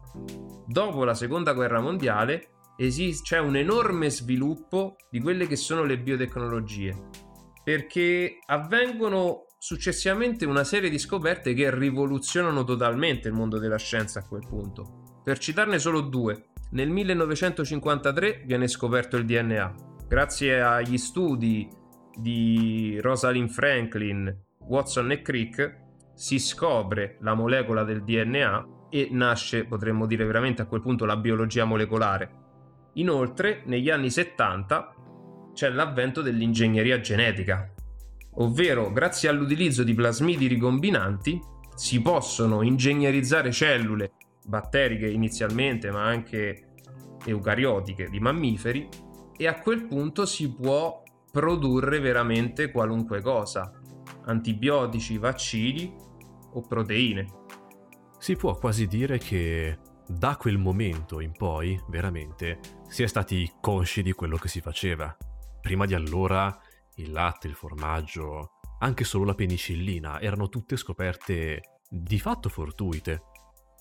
Dopo 0.67 1.05
la 1.05 1.15
seconda 1.15 1.53
guerra 1.53 1.81
mondiale 1.81 2.51
esiste, 2.77 3.23
c'è 3.25 3.41
un 3.41 3.57
enorme 3.57 4.11
sviluppo 4.11 4.97
di 5.11 5.21
quelle 5.21 5.47
che 5.47 5.57
sono 5.57 5.83
le 5.83 5.99
biotecnologie, 5.99 6.95
perché 7.65 8.39
avvengono 8.47 9.47
successivamente 9.59 10.47
una 10.47 10.63
serie 10.63 10.89
di 10.89 10.99
scoperte 10.99 11.53
che 11.53 11.75
rivoluzionano 11.77 12.63
totalmente 12.63 13.27
il 13.29 13.35
mondo 13.35 13.59
della 13.59 13.77
scienza 13.77 14.21
a 14.21 14.27
quel 14.27 14.47
punto. 14.49 15.21
Per 15.25 15.39
citarne 15.39 15.79
solo 15.79 16.01
due, 16.01 16.51
nel 16.71 16.89
1953 16.89 18.45
viene 18.47 18.69
scoperto 18.69 19.17
il 19.17 19.25
DNA. 19.25 19.75
Grazie 20.07 20.63
agli 20.63 20.97
studi 20.97 21.69
di 22.15 22.99
Rosalind 23.01 23.51
Franklin, 23.51 24.35
Watson 24.61 25.11
e 25.11 25.23
Crick 25.23 25.87
si 26.15 26.39
scopre 26.39 27.17
la 27.21 27.35
molecola 27.35 27.85
del 27.85 28.03
DNA 28.05 28.67
e 28.91 29.09
nasce, 29.11 29.65
potremmo 29.65 30.07
dire 30.07 30.25
veramente 30.25 30.63
a 30.63 30.67
quel 30.67 30.81
punto, 30.81 31.05
la 31.05 31.17
biologia 31.17 31.65
molecolare. 31.65 32.31
Inoltre, 32.95 33.63
negli 33.67 33.91
anni 33.91 34.11
70 34.11 34.95
c'è 35.53 35.69
l'avvento 35.69 36.23
dell'ingegneria 36.23 37.01
genetica, 37.01 37.73
ovvero 38.39 38.91
grazie 38.93 39.29
all'utilizzo 39.29 39.83
di 39.83 39.95
plasmidi 39.95 40.47
ricombinanti 40.47 41.41
si 41.75 42.01
possono 42.03 42.63
ingegnerizzare 42.63 43.53
cellule 43.53 44.13
batteriche 44.45 45.09
inizialmente, 45.09 45.91
ma 45.91 46.05
anche 46.05 46.73
eucariotiche 47.25 48.09
di 48.09 48.19
mammiferi 48.19 48.89
e 49.37 49.47
a 49.47 49.59
quel 49.61 49.87
punto 49.87 50.27
si 50.27 50.53
può 50.53 51.03
produrre 51.31 52.01
veramente 52.01 52.71
qualunque 52.71 53.21
cosa, 53.21 53.71
antibiotici, 54.25 55.19
vaccini 55.19 55.95
o 56.55 56.61
proteine. 56.63 57.27
Si 58.19 58.35
può 58.35 58.57
quasi 58.57 58.87
dire 58.87 59.19
che 59.19 59.79
da 60.07 60.37
quel 60.37 60.59
momento 60.59 61.21
in 61.21 61.33
poi, 61.33 61.79
veramente, 61.89 62.59
si 62.89 63.03
è 63.03 63.07
stati 63.07 63.53
consci 63.61 64.03
di 64.03 64.13
quello 64.13 64.37
che 64.37 64.49
si 64.49 64.61
faceva. 64.61 65.15
Prima 65.61 65.87
di 65.87 65.95
allora 65.95 66.59
il 66.99 67.11
latte, 67.11 67.49
il 67.49 67.55
formaggio, 67.55 68.53
anche 68.81 69.05
solo 69.05 69.25
la 69.25 69.35
penicillina 69.35 70.21
erano 70.21 70.49
tutte 70.49 70.77
scoperte 70.77 71.81
di 71.89 72.19
fatto 72.19 72.49
fortuite. 72.49 73.23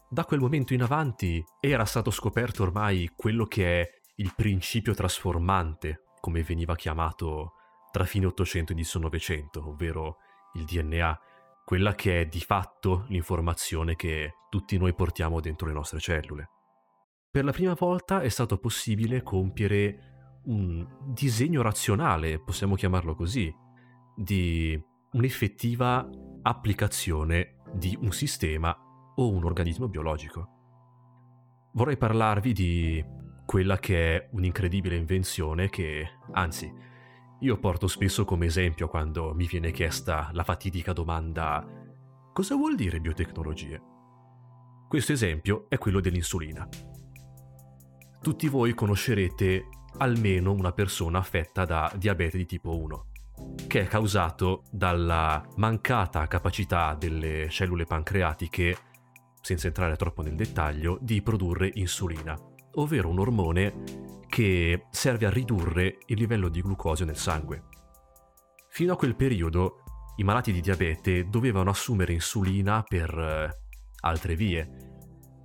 Da 0.09 0.23
quel 0.25 0.39
momento 0.39 0.73
in 0.73 0.81
avanti 0.81 1.43
era 1.59 1.85
stato 1.85 2.11
scoperto 2.11 2.63
ormai 2.63 3.11
quello 3.15 3.45
che 3.45 3.81
è 3.81 3.89
il 4.15 4.33
principio 4.35 4.93
trasformante, 4.93 6.03
come 6.19 6.41
veniva 6.41 6.75
chiamato 6.75 7.53
tra 7.91 8.05
fine 8.05 8.25
800 8.25 8.71
e 8.71 8.75
inizio 8.75 8.99
900, 8.99 9.67
ovvero 9.69 10.17
il 10.53 10.63
DNA, 10.63 11.19
quella 11.65 11.93
che 11.93 12.21
è 12.21 12.25
di 12.25 12.39
fatto 12.39 13.05
l'informazione 13.09 13.95
che 13.95 14.35
tutti 14.49 14.77
noi 14.77 14.93
portiamo 14.93 15.39
dentro 15.39 15.67
le 15.67 15.73
nostre 15.73 15.99
cellule. 15.99 16.49
Per 17.29 17.43
la 17.43 17.51
prima 17.51 17.75
volta 17.77 18.21
è 18.21 18.29
stato 18.29 18.57
possibile 18.57 19.21
compiere 19.21 20.16
un 20.47 20.85
disegno 21.05 21.61
razionale, 21.61 22.39
possiamo 22.39 22.75
chiamarlo 22.75 23.15
così, 23.15 23.53
di 24.15 24.81
un'effettiva 25.11 26.09
applicazione 26.41 27.57
di 27.73 27.97
un 28.01 28.11
sistema 28.11 28.75
o 29.15 29.29
un 29.29 29.43
organismo 29.43 29.87
biologico. 29.87 30.55
Vorrei 31.73 31.97
parlarvi 31.97 32.53
di 32.53 33.05
quella 33.45 33.77
che 33.77 34.15
è 34.15 34.29
un'incredibile 34.31 34.95
invenzione 34.95 35.69
che, 35.69 36.07
anzi, 36.31 36.71
io 37.39 37.59
porto 37.59 37.87
spesso 37.87 38.25
come 38.25 38.45
esempio 38.45 38.87
quando 38.87 39.33
mi 39.33 39.45
viene 39.45 39.71
chiesta 39.71 40.29
la 40.33 40.43
fatidica 40.43 40.91
domanda 40.91 41.65
cosa 42.33 42.55
vuol 42.55 42.75
dire 42.75 42.99
biotecnologie? 42.99 43.81
Questo 44.87 45.11
esempio 45.11 45.65
è 45.69 45.77
quello 45.77 45.99
dell'insulina. 45.99 46.67
Tutti 48.21 48.47
voi 48.47 48.73
conoscerete 48.73 49.65
almeno 49.97 50.51
una 50.51 50.71
persona 50.71 51.19
affetta 51.19 51.65
da 51.65 51.91
diabete 51.95 52.37
di 52.37 52.45
tipo 52.45 52.77
1, 52.77 53.05
che 53.67 53.81
è 53.81 53.87
causato 53.87 54.63
dalla 54.71 55.43
mancata 55.55 56.25
capacità 56.27 56.95
delle 56.95 57.49
cellule 57.49 57.85
pancreatiche, 57.85 58.77
senza 59.41 59.67
entrare 59.67 59.95
troppo 59.95 60.21
nel 60.21 60.35
dettaglio, 60.35 60.97
di 61.01 61.21
produrre 61.21 61.69
insulina, 61.73 62.37
ovvero 62.73 63.09
un 63.09 63.19
ormone 63.19 63.83
che 64.27 64.85
serve 64.91 65.25
a 65.25 65.29
ridurre 65.29 65.99
il 66.07 66.17
livello 66.17 66.49
di 66.49 66.61
glucosio 66.61 67.05
nel 67.05 67.17
sangue. 67.17 67.63
Fino 68.69 68.93
a 68.93 68.97
quel 68.97 69.15
periodo 69.15 69.83
i 70.17 70.23
malati 70.23 70.51
di 70.51 70.61
diabete 70.61 71.27
dovevano 71.29 71.69
assumere 71.69 72.13
insulina 72.13 72.83
per 72.83 73.17
eh, 73.17 73.61
altre 74.01 74.35
vie. 74.35 74.69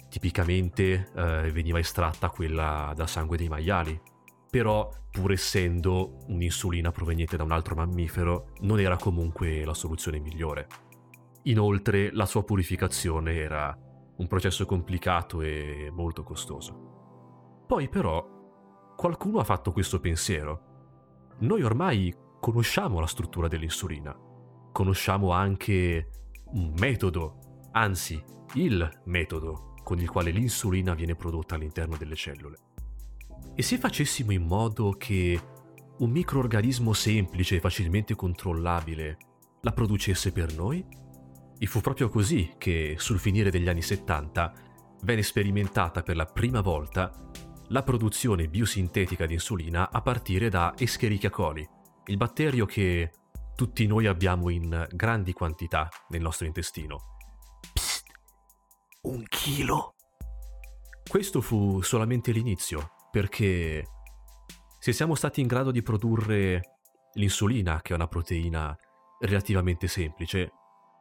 Tipicamente 0.09 1.11
eh, 1.15 1.51
veniva 1.53 1.79
estratta 1.79 2.29
quella 2.29 2.93
dal 2.95 3.09
sangue 3.09 3.37
dei 3.37 3.49
maiali, 3.49 3.99
però 4.53 4.87
pur 5.11 5.33
essendo 5.33 6.19
un'insulina 6.27 6.93
proveniente 6.93 7.39
da 7.39 7.43
un 7.43 7.53
altro 7.53 7.75
mammifero, 7.75 8.51
non 8.61 8.81
era 8.81 8.99
comunque 8.99 9.65
la 9.65 9.73
soluzione 9.73 10.19
migliore. 10.19 10.67
Inoltre 11.45 12.13
la 12.13 12.27
sua 12.27 12.45
purificazione 12.45 13.35
era 13.37 13.75
un 14.15 14.27
processo 14.27 14.67
complicato 14.67 15.41
e 15.41 15.89
molto 15.91 16.23
costoso. 16.23 17.65
Poi 17.67 17.89
però 17.89 18.93
qualcuno 18.95 19.39
ha 19.39 19.45
fatto 19.45 19.73
questo 19.73 20.01
pensiero. 20.01 21.31
Noi 21.39 21.63
ormai 21.63 22.15
conosciamo 22.39 23.01
la 23.01 23.07
struttura 23.07 23.49
dell'insulina, 23.49 24.15
conosciamo 24.71 25.31
anche 25.31 26.11
un 26.53 26.75
metodo, 26.79 27.39
anzi 27.73 28.23
il 28.57 29.01
metodo 29.07 29.73
con 29.83 29.99
il 29.99 30.11
quale 30.11 30.31
l'insulina 30.31 30.93
viene 30.93 31.15
prodotta 31.15 31.55
all'interno 31.55 31.97
delle 31.97 32.17
cellule. 32.17 32.59
E 33.55 33.63
se 33.63 33.77
facessimo 33.77 34.33
in 34.33 34.45
modo 34.47 34.93
che 34.93 35.41
un 35.99 36.11
microorganismo 36.11 36.95
semplice 36.95 37.57
e 37.57 37.61
facilmente 37.61 38.15
controllabile 38.15 39.19
la 39.61 39.73
producesse 39.73 40.33
per 40.33 40.55
noi? 40.55 40.85
E 41.59 41.67
fu 41.67 41.81
proprio 41.81 42.09
così 42.09 42.55
che, 42.57 42.97
sul 42.99 43.19
finire 43.19 43.51
degli 43.51 43.69
anni 43.69 43.83
70, 43.83 44.53
venne 45.03 45.23
sperimentata 45.23 46.03
per 46.03 46.17
la 46.17 46.25
prima 46.25 46.63
volta 46.63 47.13
la 47.69 47.83
produzione 47.83 48.49
biosintetica 48.49 49.27
di 49.27 49.35
insulina 49.35 49.91
a 49.91 50.01
partire 50.01 50.49
da 50.49 50.73
Escherichia 50.77 51.31
coli, 51.31 51.69
il 52.07 52.17
batterio 52.17 52.65
che 52.65 53.11
tutti 53.55 53.87
noi 53.87 54.07
abbiamo 54.07 54.49
in 54.49 54.87
grandi 54.91 55.35
quantità 55.35 55.89
nel 56.09 56.23
nostro 56.23 56.47
intestino. 56.47 57.19
Psst, 57.73 58.07
un 59.03 59.23
chilo? 59.29 59.95
Questo 61.09 61.41
fu 61.43 61.83
solamente 61.83 62.33
l'inizio, 62.33 62.93
perché 63.13 63.85
se 64.79 64.93
siamo 64.93 65.15
stati 65.15 65.43
in 65.43 65.47
grado 65.47 65.71
di 65.71 65.83
produrre 65.83 66.79
l'insulina, 67.13 67.81
che 67.83 67.93
è 67.93 67.97
una 67.97 68.09
proteina 68.09 68.75
relativamente 69.21 69.87
semplice, 69.87 70.51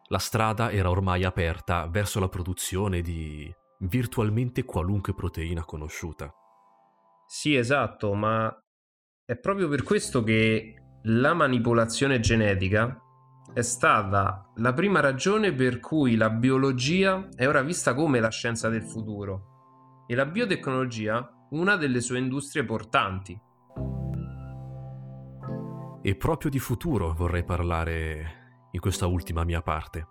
la 0.10 0.20
strada 0.20 0.72
era 0.72 0.90
ormai 0.90 1.24
aperta 1.24 1.88
verso 1.88 2.20
la 2.20 2.28
produzione 2.28 3.02
di 3.02 3.52
virtualmente 3.80 4.66
qualunque 4.66 5.14
proteina 5.14 5.64
conosciuta. 5.64 6.32
Sì, 7.26 7.56
esatto, 7.56 8.14
ma 8.14 8.54
è 9.26 9.38
proprio 9.38 9.70
per 9.70 9.84
questo 9.84 10.22
che 10.22 10.76
la 11.04 11.34
manipolazione 11.34 12.20
genetica 12.20 13.00
è 13.54 13.62
stata 13.62 14.52
la 14.58 14.74
prima 14.74 15.00
ragione 15.00 15.54
per 15.54 15.80
cui 15.80 16.16
la 16.16 16.30
biologia 16.30 17.30
è 17.36 17.48
ora 17.48 17.62
vista 17.62 17.94
come 17.94 18.20
la 18.20 18.30
scienza 18.30 18.70
del 18.70 18.84
futuro 18.84 20.06
e 20.08 20.16
la 20.16 20.26
biotecnologia 20.26 21.41
una 21.52 21.76
delle 21.76 22.02
sue 22.02 22.18
industrie 22.18 22.64
portanti. 22.64 23.40
E 26.02 26.16
proprio 26.16 26.50
di 26.50 26.60
futuro 26.60 27.14
vorrei 27.14 27.44
parlare 27.44 28.70
in 28.72 28.80
questa 28.80 29.08
ultima 29.08 29.44
mia 29.44 29.62
parte. 29.62 30.08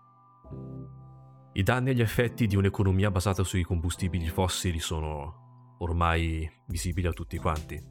I 1.52 1.62
danni 1.62 1.90
e 1.90 1.94
gli 1.94 2.02
effetti 2.02 2.46
di 2.46 2.56
un'economia 2.56 3.10
basata 3.10 3.42
sui 3.42 3.64
combustibili 3.64 4.28
fossili 4.28 4.78
sono 4.78 5.76
ormai 5.78 6.48
visibili 6.66 7.06
a 7.06 7.12
tutti 7.12 7.38
quanti. 7.38 7.82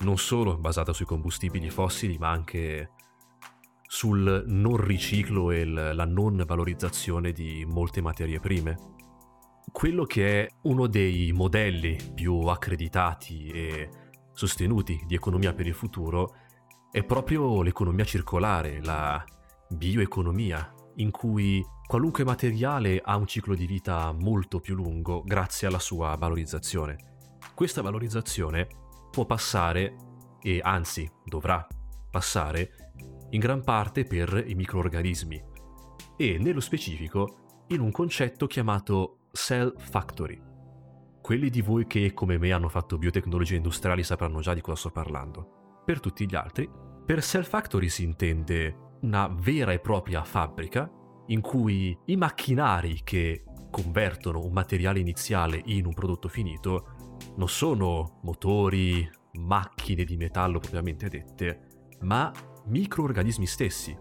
Non 0.00 0.18
solo 0.18 0.58
basata 0.58 0.92
sui 0.92 1.06
combustibili 1.06 1.70
fossili, 1.70 2.18
ma 2.18 2.30
anche 2.30 2.90
sul 3.86 4.44
non 4.46 4.76
riciclo 4.76 5.50
e 5.50 5.64
la 5.64 6.04
non 6.04 6.44
valorizzazione 6.46 7.32
di 7.32 7.64
molte 7.66 8.00
materie 8.02 8.38
prime. 8.38 8.76
Quello 9.72 10.04
che 10.04 10.44
è 10.44 10.48
uno 10.64 10.86
dei 10.86 11.32
modelli 11.32 11.98
più 12.14 12.34
accreditati 12.42 13.48
e 13.48 13.88
sostenuti 14.32 15.02
di 15.06 15.14
economia 15.14 15.54
per 15.54 15.66
il 15.66 15.74
futuro 15.74 16.36
è 16.90 17.02
proprio 17.02 17.62
l'economia 17.62 18.04
circolare, 18.04 18.84
la 18.84 19.24
bioeconomia, 19.70 20.72
in 20.96 21.10
cui 21.10 21.64
qualunque 21.86 22.22
materiale 22.22 23.00
ha 23.02 23.16
un 23.16 23.26
ciclo 23.26 23.54
di 23.54 23.66
vita 23.66 24.12
molto 24.12 24.60
più 24.60 24.74
lungo 24.74 25.22
grazie 25.24 25.66
alla 25.66 25.78
sua 25.78 26.14
valorizzazione. 26.16 27.38
Questa 27.54 27.80
valorizzazione 27.82 28.68
può 29.10 29.24
passare, 29.24 29.96
e 30.42 30.60
anzi 30.62 31.10
dovrà 31.24 31.66
passare, 32.10 32.92
in 33.30 33.40
gran 33.40 33.64
parte 33.64 34.04
per 34.04 34.44
i 34.46 34.54
microorganismi, 34.54 35.42
e 36.18 36.38
nello 36.38 36.60
specifico 36.60 37.64
in 37.68 37.80
un 37.80 37.90
concetto 37.90 38.46
chiamato 38.46 39.16
cell 39.32 39.74
factory. 39.76 40.40
Quelli 41.20 41.50
di 41.50 41.62
voi 41.62 41.86
che 41.86 42.12
come 42.12 42.38
me 42.38 42.52
hanno 42.52 42.68
fatto 42.68 42.98
biotecnologie 42.98 43.56
industriali 43.56 44.02
sapranno 44.02 44.40
già 44.40 44.54
di 44.54 44.60
cosa 44.60 44.76
sto 44.76 44.90
parlando. 44.90 45.82
Per 45.84 46.00
tutti 46.00 46.26
gli 46.26 46.34
altri, 46.34 46.68
per 47.04 47.22
Cell 47.22 47.42
Factory 47.42 47.88
si 47.88 48.04
intende 48.04 48.90
una 49.02 49.26
vera 49.28 49.72
e 49.72 49.80
propria 49.80 50.22
fabbrica 50.22 50.88
in 51.26 51.40
cui 51.40 51.96
i 52.06 52.16
macchinari 52.16 53.00
che 53.02 53.44
convertono 53.70 54.44
un 54.44 54.52
materiale 54.52 55.00
iniziale 55.00 55.60
in 55.64 55.86
un 55.86 55.94
prodotto 55.94 56.28
finito 56.28 57.16
non 57.36 57.48
sono 57.48 58.20
motori, 58.22 59.08
macchine 59.34 60.04
di 60.04 60.16
metallo 60.16 60.58
propriamente 60.58 61.08
dette, 61.08 61.88
ma 62.00 62.30
microorganismi 62.66 63.46
stessi. 63.46 63.96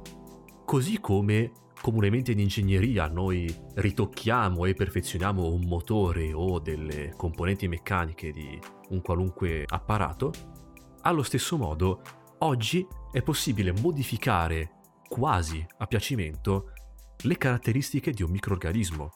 Così 0.66 1.00
come 1.00 1.52
comunemente 1.82 2.32
in 2.32 2.40
ingegneria 2.40 3.08
noi 3.08 3.54
ritocchiamo 3.74 4.66
e 4.66 4.74
perfezioniamo 4.74 5.52
un 5.52 5.64
motore 5.66 6.32
o 6.32 6.60
delle 6.60 7.14
componenti 7.18 7.68
meccaniche 7.68 8.32
di 8.32 8.60
un 8.90 9.02
qualunque 9.02 9.66
apparato, 9.68 10.32
allo 11.02 11.24
stesso 11.24 11.58
modo, 11.58 12.02
oggi 12.40 12.86
è 13.12 13.24
possibile 13.24 13.74
modificare 13.82 14.80
quasi 15.08 15.66
a 15.80 15.88
piacimento 15.88 16.74
le 17.24 17.38
caratteristiche 17.38 18.12
di 18.12 18.22
un 18.22 18.30
microorganismo. 18.30 19.10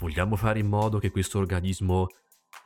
Vogliamo 0.00 0.36
fare 0.36 0.58
in 0.58 0.66
modo 0.66 0.98
che 0.98 1.10
questo 1.10 1.38
organismo 1.38 2.06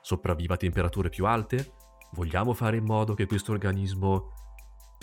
sopravviva 0.01 0.55
a 0.55 0.59
temperature 0.59 1.09
più 1.09 1.27
alte? 1.27 1.75
Vogliamo 2.13 2.55
fare 2.55 2.77
in 2.77 2.85
modo 2.85 3.15
che 3.15 3.27
questo 3.27 3.51
organismo 3.51 4.31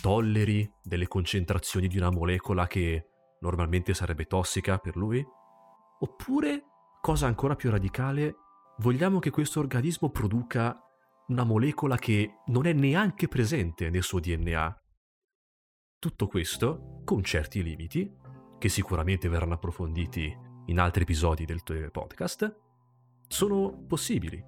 tolleri 0.01 0.69
delle 0.81 1.07
concentrazioni 1.07 1.87
di 1.87 1.97
una 1.97 2.09
molecola 2.09 2.67
che 2.67 3.10
normalmente 3.41 3.93
sarebbe 3.93 4.25
tossica 4.25 4.77
per 4.77 4.95
lui? 4.95 5.23
Oppure, 5.99 6.63
cosa 7.01 7.27
ancora 7.27 7.55
più 7.55 7.69
radicale, 7.69 8.35
vogliamo 8.79 9.19
che 9.19 9.29
questo 9.29 9.59
organismo 9.59 10.09
produca 10.09 10.79
una 11.27 11.43
molecola 11.43 11.97
che 11.97 12.39
non 12.47 12.65
è 12.65 12.73
neanche 12.73 13.27
presente 13.27 13.89
nel 13.89 14.03
suo 14.03 14.19
DNA. 14.19 14.81
Tutto 15.99 16.27
questo 16.27 17.01
con 17.05 17.23
certi 17.23 17.61
limiti, 17.63 18.11
che 18.57 18.69
sicuramente 18.69 19.29
verranno 19.29 19.53
approfonditi 19.53 20.35
in 20.65 20.79
altri 20.79 21.03
episodi 21.03 21.45
del 21.45 21.61
podcast, 21.91 22.59
sono 23.27 23.85
possibili. 23.87 24.43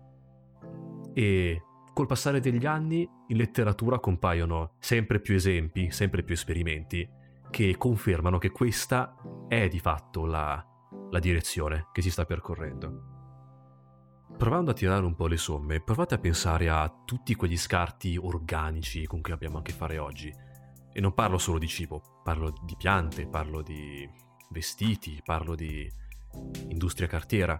E 1.13 1.61
col 1.93 2.07
passare 2.07 2.39
degli 2.39 2.65
anni 2.65 3.07
in 3.27 3.37
letteratura 3.37 3.99
compaiono 3.99 4.75
sempre 4.79 5.19
più 5.19 5.35
esempi, 5.35 5.91
sempre 5.91 6.23
più 6.23 6.33
esperimenti, 6.33 7.07
che 7.53 7.77
confermano 7.77 8.39
che 8.39 8.49
questa 8.49 9.15
è 9.47 9.67
di 9.67 9.77
fatto 9.77 10.25
la, 10.25 10.65
la 11.11 11.19
direzione 11.19 11.89
che 11.91 12.01
si 12.01 12.09
sta 12.09 12.25
percorrendo. 12.25 13.11
Provando 14.35 14.71
a 14.71 14.73
tirare 14.73 15.05
un 15.05 15.13
po' 15.13 15.27
le 15.27 15.37
somme, 15.37 15.79
provate 15.79 16.15
a 16.15 16.17
pensare 16.17 16.67
a 16.67 16.91
tutti 17.05 17.35
quegli 17.35 17.55
scarti 17.55 18.17
organici 18.17 19.05
con 19.05 19.21
cui 19.21 19.33
abbiamo 19.33 19.59
a 19.59 19.61
che 19.61 19.71
fare 19.71 19.99
oggi. 19.99 20.33
E 20.91 20.99
non 20.99 21.13
parlo 21.13 21.37
solo 21.37 21.59
di 21.59 21.67
cibo, 21.67 22.21
parlo 22.23 22.51
di 22.65 22.75
piante, 22.75 23.27
parlo 23.27 23.61
di 23.61 24.09
vestiti, 24.49 25.21
parlo 25.23 25.53
di 25.53 25.87
industria 26.69 27.05
cartiera. 27.05 27.59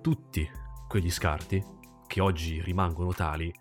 Tutti 0.00 0.48
quegli 0.88 1.10
scarti, 1.10 1.62
che 2.06 2.20
oggi 2.22 2.62
rimangono 2.62 3.12
tali, 3.12 3.52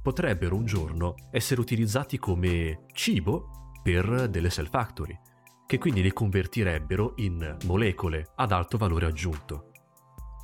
potrebbero 0.00 0.56
un 0.56 0.64
giorno 0.64 1.14
essere 1.30 1.60
utilizzati 1.60 2.18
come 2.18 2.86
cibo 2.94 3.58
per 3.90 4.28
delle 4.28 4.50
cell 4.50 4.68
factory, 4.68 5.18
che 5.66 5.78
quindi 5.78 6.02
li 6.02 6.12
convertirebbero 6.12 7.14
in 7.16 7.56
molecole 7.64 8.32
ad 8.36 8.52
alto 8.52 8.76
valore 8.76 9.06
aggiunto 9.06 9.70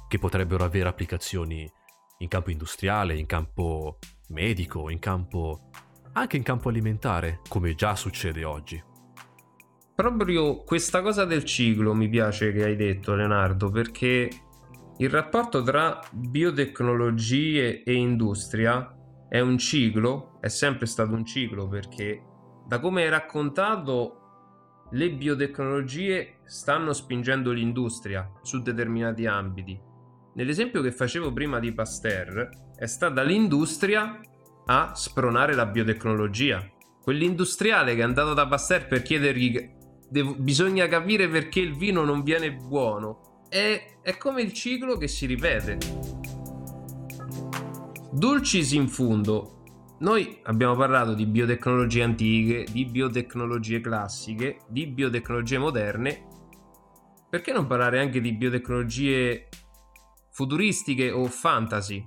che 0.09 0.19
potrebbero 0.19 0.65
avere 0.65 0.89
applicazioni 0.89 1.71
in 2.19 2.29
campo 2.29 2.51
industriale, 2.51 3.19
in 3.19 3.27
campo 3.27 3.99
medico, 4.29 4.89
in 4.89 4.99
campo 4.99 5.69
anche 6.15 6.39
in 6.39 6.43
campo 6.43 6.71
alimentare, 6.71 7.41
come 7.47 7.75
già 7.75 7.95
succede 7.97 8.45
oggi. 8.45 8.83
Proprio 9.95 10.63
questa 10.63 11.03
cosa 11.03 11.27
del 11.27 11.45
ciclo 11.45 11.93
mi 11.93 12.09
piace 12.09 12.51
che 12.51 12.65
hai 12.65 12.77
detto 12.77 13.15
Leonardo, 13.15 13.71
perché 13.71 14.31
il 14.97 15.11
rapporto 15.11 15.63
tra 15.63 16.01
biotecnologie 16.11 17.83
e 17.83 17.93
industria 17.93 18.97
è 19.29 19.41
un 19.41 19.59
ciclo, 19.59 20.39
è 20.41 20.49
sempre 20.49 20.87
stato 20.87 21.13
un 21.13 21.27
ciclo 21.27 21.69
perché 21.69 22.33
da 22.67 22.81
come 22.81 23.03
hai 23.03 23.11
raccontato 23.11 24.21
le 24.91 25.11
biotecnologie 25.11 26.39
stanno 26.45 26.93
spingendo 26.93 27.51
l'industria 27.51 28.31
su 28.43 28.61
determinati 28.63 29.27
ambiti 29.27 29.93
Nell'esempio 30.35 30.83
che 30.83 30.91
facevo 30.91 31.33
prima 31.33 31.61
di 31.61 31.73
Pasteur, 31.73 32.49
è 32.77 32.87
stata 32.87 33.23
l'industria 33.23 34.19
a 34.67 34.93
spronare 34.95 35.55
la 35.55 35.67
biotecnologia. 35.67 36.69
Quell'industriale 37.01 37.95
che 37.95 38.01
è 38.01 38.05
andato 38.05 38.35
da 38.35 38.49
Pasteur 38.49 38.89
per 38.89 39.03
chiedergli 39.03 39.71
devo, 40.11 40.35
bisogna 40.35 40.89
capire 40.89 41.29
perché 41.29 41.61
il 41.61 41.77
vino 41.77 42.03
non 42.03 42.25
viene 42.25 42.53
buono. 42.53 43.47
è, 43.49 43.99
è 44.03 44.17
come 44.17 44.43
il 44.43 44.53
ciclo 44.53 44.97
che 44.97 45.07
si 45.07 45.27
ripete. 45.27 45.79
Dulcis 48.11 48.73
in 48.73 48.89
fundo, 48.89 49.54
noi 50.05 50.39
abbiamo 50.43 50.77
parlato 50.77 51.15
di 51.15 51.25
biotecnologie 51.25 52.03
antiche, 52.03 52.67
di 52.71 52.85
biotecnologie 52.85 53.81
classiche, 53.81 54.59
di 54.69 54.87
biotecnologie 54.87 55.57
moderne. 55.57 56.27
Perché 57.31 57.53
non 57.53 57.67
parlare 57.67 58.01
anche 58.01 58.21
di 58.21 58.35
biotecnologie 58.35 59.49
futuristiche 60.31 61.11
o 61.11 61.25
fantasy? 61.25 62.05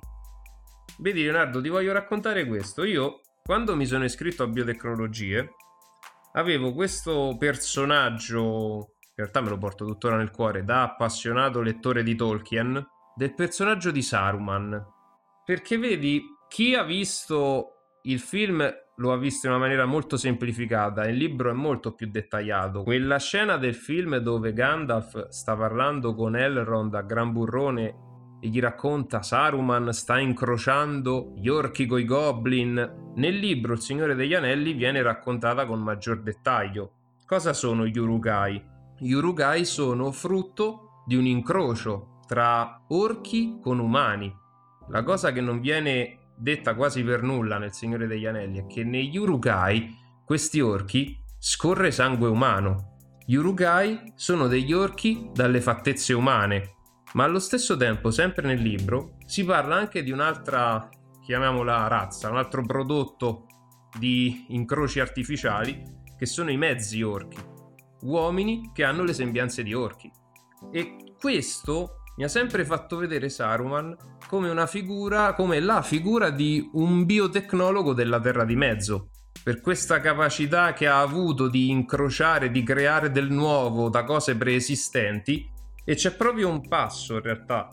Vedi 0.99 1.23
Leonardo, 1.23 1.59
ti 1.59 1.69
voglio 1.69 1.91
raccontare 1.91 2.45
questo. 2.45 2.83
Io, 2.83 3.21
quando 3.43 3.75
mi 3.75 3.87
sono 3.87 4.03
iscritto 4.03 4.43
a 4.43 4.47
biotecnologie, 4.47 5.55
avevo 6.33 6.73
questo 6.75 7.35
personaggio, 7.39 8.91
in 9.01 9.15
realtà 9.15 9.41
me 9.41 9.49
lo 9.49 9.57
porto 9.57 9.85
tuttora 9.85 10.17
nel 10.17 10.29
cuore, 10.29 10.63
da 10.63 10.83
appassionato 10.83 11.61
lettore 11.61 12.03
di 12.03 12.15
Tolkien, 12.15 12.87
del 13.15 13.33
personaggio 13.33 13.89
di 13.89 14.03
Saruman. 14.03 14.85
Perché 15.43 15.79
vedi, 15.79 16.21
chi 16.47 16.75
ha 16.75 16.83
visto 16.83 17.71
il 18.07 18.19
film 18.19 18.65
lo 18.99 19.11
ha 19.11 19.17
visto 19.17 19.47
in 19.47 19.53
una 19.53 19.61
maniera 19.61 19.85
molto 19.85 20.17
semplificata, 20.17 21.07
il 21.07 21.17
libro 21.17 21.49
è 21.49 21.53
molto 21.53 21.93
più 21.93 22.09
dettagliato. 22.09 22.83
Quella 22.83 23.19
scena 23.19 23.57
del 23.57 23.75
film 23.75 24.17
dove 24.17 24.53
Gandalf 24.53 25.27
sta 25.27 25.55
parlando 25.55 26.15
con 26.15 26.35
Elrond 26.35 26.95
a 26.95 27.01
gran 27.01 27.31
burrone 27.31 28.05
e 28.39 28.47
gli 28.47 28.59
racconta 28.59 29.21
Saruman 29.21 29.91
sta 29.93 30.19
incrociando 30.19 31.33
gli 31.35 31.47
orchi 31.49 31.85
coi 31.85 32.05
goblin. 32.05 33.13
Nel 33.15 33.35
libro 33.35 33.73
Il 33.73 33.81
Signore 33.81 34.15
degli 34.15 34.33
Anelli 34.33 34.73
viene 34.73 35.01
raccontata 35.01 35.65
con 35.65 35.81
maggior 35.81 36.21
dettaglio. 36.21 36.91
Cosa 37.25 37.53
sono 37.53 37.85
gli 37.85 37.97
Urugai? 37.97 38.63
Gli 38.99 39.11
Urugai 39.11 39.65
sono 39.65 40.11
frutto 40.11 41.03
di 41.05 41.15
un 41.15 41.25
incrocio 41.25 42.19
tra 42.25 42.83
orchi 42.89 43.59
con 43.61 43.79
umani. 43.79 44.33
La 44.89 45.03
cosa 45.03 45.31
che 45.31 45.41
non 45.41 45.59
viene 45.59 46.26
detta 46.37 46.75
quasi 46.75 47.03
per 47.03 47.23
nulla 47.23 47.57
nel 47.57 47.73
Signore 47.73 48.07
degli 48.07 48.25
Anelli 48.25 48.59
è 48.59 48.67
che 48.67 48.83
negli 48.83 49.17
Urukai, 49.17 49.95
questi 50.23 50.59
orchi, 50.59 51.17
scorre 51.37 51.91
sangue 51.91 52.29
umano. 52.29 52.97
Gli 53.25 53.35
Urukai 53.35 54.13
sono 54.15 54.47
degli 54.47 54.71
orchi 54.71 55.29
dalle 55.33 55.59
fattezze 55.61 56.13
umane, 56.13 56.75
ma 57.13 57.23
allo 57.23 57.39
stesso 57.39 57.75
tempo, 57.75 58.11
sempre 58.11 58.45
nel 58.45 58.61
libro, 58.61 59.17
si 59.25 59.43
parla 59.43 59.75
anche 59.75 60.03
di 60.03 60.11
un'altra, 60.11 60.87
chiamiamola 61.25 61.87
razza, 61.87 62.29
un 62.29 62.37
altro 62.37 62.65
prodotto 62.65 63.45
di 63.97 64.45
incroci 64.49 64.99
artificiali 64.99 65.81
che 66.17 66.25
sono 66.25 66.51
i 66.51 66.57
mezzi 66.57 67.01
orchi, 67.01 67.37
uomini 68.01 68.71
che 68.73 68.83
hanno 68.83 69.03
le 69.03 69.13
sembianze 69.13 69.63
di 69.63 69.73
orchi. 69.73 70.11
E 70.71 71.13
questo 71.19 72.03
mi 72.17 72.23
ha 72.23 72.27
sempre 72.27 72.65
fatto 72.65 72.97
vedere 72.97 73.29
Saruman 73.29 73.95
come 74.27 74.49
una 74.49 74.65
figura, 74.65 75.33
come 75.33 75.59
la 75.59 75.83
figura 75.83 76.31
di 76.31 76.67
un 76.73 77.05
biotecnologo 77.05 77.93
della 77.93 78.19
Terra 78.19 78.43
di 78.43 78.55
Mezzo. 78.55 79.09
Per 79.43 79.61
questa 79.61 79.99
capacità 79.99 80.73
che 80.73 80.87
ha 80.87 80.99
avuto 80.99 81.47
di 81.47 81.69
incrociare, 81.69 82.49
di 82.49 82.63
creare 82.63 83.11
del 83.11 83.29
nuovo 83.29 83.89
da 83.89 84.03
cose 84.03 84.35
preesistenti. 84.35 85.47
E 85.85 85.95
c'è 85.95 86.15
proprio 86.15 86.49
un 86.49 86.67
passo 86.67 87.13
in 87.13 87.21
realtà 87.21 87.69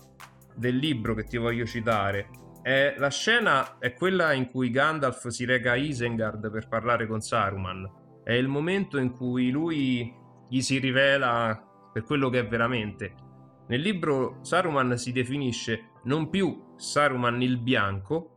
del 0.54 0.76
libro 0.76 1.14
che 1.14 1.24
ti 1.24 1.38
voglio 1.38 1.64
citare. 1.64 2.28
È, 2.62 2.94
la 2.98 3.10
scena 3.10 3.78
è 3.78 3.94
quella 3.94 4.34
in 4.34 4.50
cui 4.50 4.70
Gandalf 4.70 5.26
si 5.28 5.46
reca 5.46 5.72
a 5.72 5.76
Isengard 5.76 6.50
per 6.50 6.68
parlare 6.68 7.06
con 7.06 7.22
Saruman. 7.22 7.90
È 8.22 8.32
il 8.32 8.48
momento 8.48 8.98
in 8.98 9.10
cui 9.10 9.50
lui 9.50 10.14
gli 10.50 10.60
si 10.60 10.78
rivela 10.78 11.60
per 11.92 12.04
quello 12.04 12.28
che 12.28 12.40
è 12.40 12.46
veramente 12.46 13.23
nel 13.66 13.80
libro 13.80 14.38
Saruman 14.42 14.98
si 14.98 15.12
definisce 15.12 15.90
non 16.04 16.28
più 16.28 16.74
Saruman 16.76 17.40
il 17.40 17.58
bianco, 17.58 18.30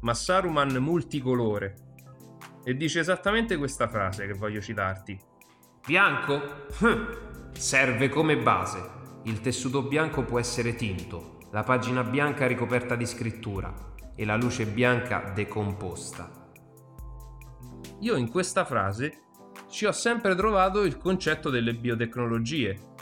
ma 0.00 0.14
Saruman 0.14 0.74
multicolore. 0.76 1.76
E 2.64 2.74
dice 2.76 3.00
esattamente 3.00 3.56
questa 3.56 3.88
frase 3.88 4.26
che 4.26 4.32
voglio 4.32 4.60
citarti. 4.60 5.18
Bianco? 5.86 6.66
Hm, 6.78 7.52
serve 7.52 8.08
come 8.08 8.38
base. 8.38 9.02
Il 9.24 9.40
tessuto 9.40 9.82
bianco 9.82 10.22
può 10.22 10.38
essere 10.38 10.74
tinto, 10.74 11.38
la 11.50 11.62
pagina 11.62 12.02
bianca 12.02 12.46
ricoperta 12.46 12.94
di 12.94 13.06
scrittura 13.06 13.92
e 14.16 14.24
la 14.24 14.36
luce 14.36 14.66
bianca 14.66 15.32
decomposta. 15.34 16.42
Io 18.00 18.16
in 18.16 18.30
questa 18.30 18.64
frase 18.64 19.24
ci 19.68 19.86
ho 19.86 19.92
sempre 19.92 20.34
trovato 20.34 20.82
il 20.84 20.98
concetto 20.98 21.50
delle 21.50 21.74
biotecnologie, 21.74 22.93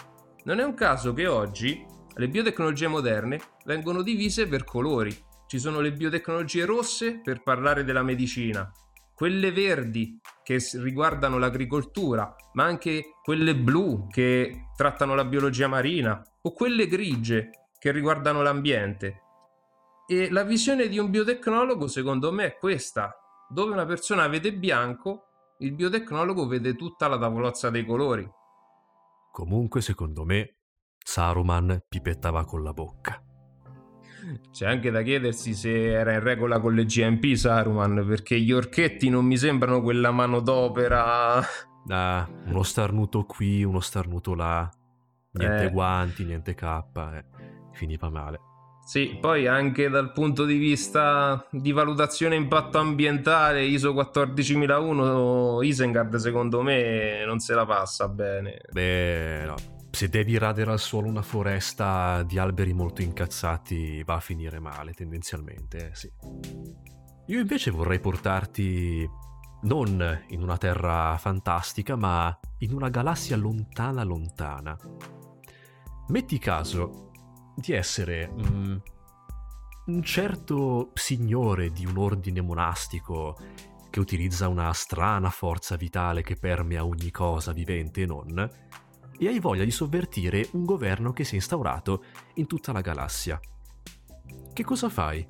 non 0.45 0.59
è 0.59 0.65
un 0.65 0.75
caso 0.75 1.13
che 1.13 1.27
oggi 1.27 1.85
le 2.15 2.29
biotecnologie 2.29 2.89
moderne 2.89 3.41
vengono 3.65 4.03
divise 4.03 4.49
per 4.49 4.65
colori. 4.65 5.17
Ci 5.47 5.59
sono 5.59 5.81
le 5.81 5.93
biotecnologie 5.93 6.65
rosse 6.65 7.21
per 7.21 7.43
parlare 7.43 7.85
della 7.85 8.03
medicina, 8.03 8.71
quelle 9.15 9.53
verdi 9.53 10.19
che 10.43 10.59
riguardano 10.75 11.39
l'agricoltura, 11.39 12.35
ma 12.55 12.65
anche 12.65 13.17
quelle 13.23 13.55
blu 13.55 14.09
che 14.09 14.69
trattano 14.77 15.15
la 15.15 15.25
biologia 15.25 15.69
marina 15.69 16.23
o 16.43 16.53
quelle 16.53 16.87
grigie 16.87 17.51
che 17.79 17.93
riguardano 17.93 18.43
l'ambiente. 18.43 19.21
E 20.09 20.31
la 20.31 20.43
visione 20.43 20.89
di 20.89 20.99
un 20.99 21.11
biotecnologo 21.11 21.87
secondo 21.87 22.33
me 22.33 22.47
è 22.47 22.57
questa, 22.57 23.15
dove 23.49 23.73
una 23.73 23.85
persona 23.85 24.27
vede 24.27 24.53
bianco, 24.53 25.27
il 25.59 25.73
biotecnologo 25.73 26.47
vede 26.47 26.75
tutta 26.75 27.07
la 27.07 27.19
tavolozza 27.19 27.71
dei 27.71 27.85
colori. 27.85 28.29
Comunque, 29.33 29.81
secondo 29.81 30.25
me, 30.25 30.59
Saruman 31.03 31.85
pipettava 31.89 32.45
con 32.45 32.63
la 32.63 32.75
bocca. 32.75 33.19
C'è 34.51 34.67
anche 34.67 34.91
da 34.91 35.01
chiedersi 35.01 35.55
se 35.55 35.91
era 35.91 36.13
in 36.13 36.21
regola 36.21 36.61
con 36.61 36.75
le 36.75 36.85
GMP 36.85 37.35
Saruman, 37.35 38.05
perché 38.07 38.39
gli 38.39 38.53
orchetti 38.53 39.09
non 39.09 39.25
mi 39.25 39.39
sembrano 39.39 39.81
quella 39.81 40.11
manodopera. 40.11 41.43
Ah, 41.89 42.29
uno 42.45 42.63
starnuto 42.63 43.25
qui, 43.25 43.65
uno 43.65 43.81
starnuto 43.81 44.35
là, 44.35 44.71
niente 45.31 45.65
eh. 45.65 45.71
guanti, 45.71 46.25
niente 46.25 46.55
K, 46.55 46.63
eh. 46.95 47.25
finiva 47.73 48.11
male. 48.11 48.52
Sì, 48.85 49.17
poi 49.21 49.47
anche 49.47 49.89
dal 49.89 50.13
punto 50.13 50.45
di 50.45 50.57
vista 50.57 51.47
di 51.51 51.73
valutazione 51.73 52.35
impatto 52.35 52.79
ambientale 52.79 53.65
ISO 53.65 53.95
14001 53.95 55.63
Isengard 55.63 56.17
secondo 56.17 56.63
me 56.63 57.25
non 57.25 57.39
se 57.39 57.55
la 57.55 57.65
passa 57.65 58.09
bene. 58.09 58.61
Beh, 58.71 59.45
no. 59.47 59.55
Se 59.91 60.09
devi 60.09 60.37
radere 60.37 60.73
al 60.73 60.81
suolo 60.81 61.07
una 61.07 61.23
foresta 61.23 62.23
di 62.25 62.39
alberi 62.39 62.73
molto 62.73 63.03
incazzati 63.03 64.03
va 64.05 64.15
a 64.15 64.21
finire 64.21 64.59
male 64.59 64.93
tendenzialmente, 64.93 65.91
eh, 65.91 65.95
sì. 65.95 66.11
Io 67.27 67.39
invece 67.39 67.71
vorrei 67.71 68.01
portarti 68.01 69.09
non 69.63 70.25
in 70.29 70.43
una 70.43 70.57
terra 70.57 71.17
fantastica, 71.19 71.95
ma 71.95 72.37
in 72.59 72.73
una 72.73 72.89
galassia 72.89 73.37
lontana 73.37 74.03
lontana. 74.03 74.77
Metti 76.09 76.39
caso 76.39 77.12
di 77.55 77.73
essere 77.73 78.31
mm, 78.31 78.77
un 79.87 80.03
certo 80.03 80.91
signore 80.95 81.71
di 81.71 81.85
un 81.85 81.97
ordine 81.99 82.41
monastico 82.41 83.37
che 83.91 84.01
utilizza 84.01 84.49
una 84.49 84.73
strana 84.73 85.29
forza 85.29 85.77
vitale 85.77 86.23
che 86.23 86.37
permea 86.37 86.85
ogni 86.85 87.11
cosa 87.11 87.53
vivente 87.53 88.03
e 88.03 88.07
non, 88.07 88.51
e 89.19 89.29
hai 89.29 89.39
voglia 89.39 89.65
di 89.65 89.71
sovvertire 89.71 90.49
un 90.53 90.65
governo 90.65 91.13
che 91.13 91.25
si 91.25 91.33
è 91.33 91.37
instaurato 91.37 92.05
in 92.35 92.47
tutta 92.47 92.73
la 92.73 92.81
galassia. 92.81 93.39
Che 94.53 94.65
cosa 94.65 94.89
fai? 94.89 95.27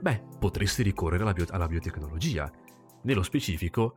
Beh, 0.00 0.22
potresti 0.38 0.82
ricorrere 0.82 1.22
alla, 1.22 1.32
bio- 1.32 1.46
alla 1.50 1.68
biotecnologia. 1.68 2.50
Nello 3.02 3.22
specifico, 3.22 3.96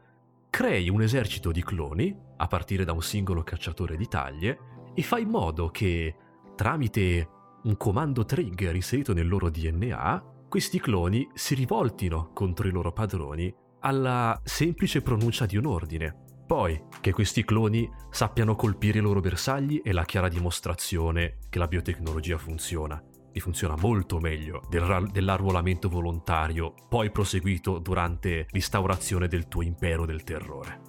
crei 0.50 0.90
un 0.90 1.02
esercito 1.02 1.52
di 1.52 1.64
cloni, 1.64 2.16
a 2.38 2.48
partire 2.48 2.86
da 2.86 2.94
un 2.94 3.02
singolo 3.02 3.44
cacciatore 3.44 3.98
di 3.98 4.08
taglie, 4.08 4.60
e 4.94 5.02
fai 5.02 5.24
in 5.24 5.30
modo 5.30 5.70
che, 5.70 6.16
tramite 6.56 7.30
un 7.66 7.78
comando 7.78 8.26
trigger 8.26 8.76
inserito 8.76 9.14
nel 9.14 9.28
loro 9.28 9.50
DNA, 9.50 10.34
questi 10.48 10.80
cloni 10.80 11.28
si 11.34 11.56
rivoltino 11.56 12.32
contro 12.34 12.68
i 12.68 12.72
loro 12.72 12.92
padroni 12.92 13.54
alla 13.82 14.40
semplice 14.44 15.02
pronuncia 15.02 15.46
di 15.46 15.58
un 15.58 15.66
ordine. 15.66 16.24
Poi, 16.46 16.80
che 17.02 17.12
questi 17.12 17.44
cloni 17.44 17.90
sappiano 18.10 18.56
colpire 18.56 19.00
i 19.00 19.02
loro 19.02 19.20
bersagli 19.20 19.82
è 19.82 19.92
la 19.92 20.06
chiara 20.06 20.28
dimostrazione 20.28 21.40
che 21.50 21.58
la 21.60 21.68
biotecnologia 21.68 22.38
funziona. 22.38 23.02
E 23.32 23.40
funziona 23.40 23.76
molto 23.76 24.20
meglio 24.20 24.62
del, 24.70 25.10
dell'arruolamento 25.12 25.90
volontario, 25.90 26.74
poi 26.88 27.12
proseguito 27.12 27.80
durante 27.80 28.46
l'instaurazione 28.52 29.28
del 29.28 29.48
tuo 29.48 29.62
impero 29.62 30.06
del 30.06 30.24
terrore. 30.24 30.82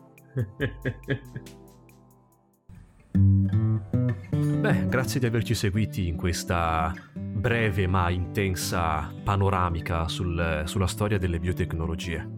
Beh, 4.30 4.88
grazie 4.88 5.20
di 5.20 5.26
averci 5.26 5.54
seguiti 5.54 6.08
in 6.08 6.16
questa 6.16 6.94
breve 7.12 7.86
ma 7.86 8.10
intensa 8.10 9.12
panoramica 9.22 10.08
sul, 10.08 10.62
sulla 10.64 10.86
storia 10.86 11.18
delle 11.18 11.38
biotecnologie. 11.38 12.28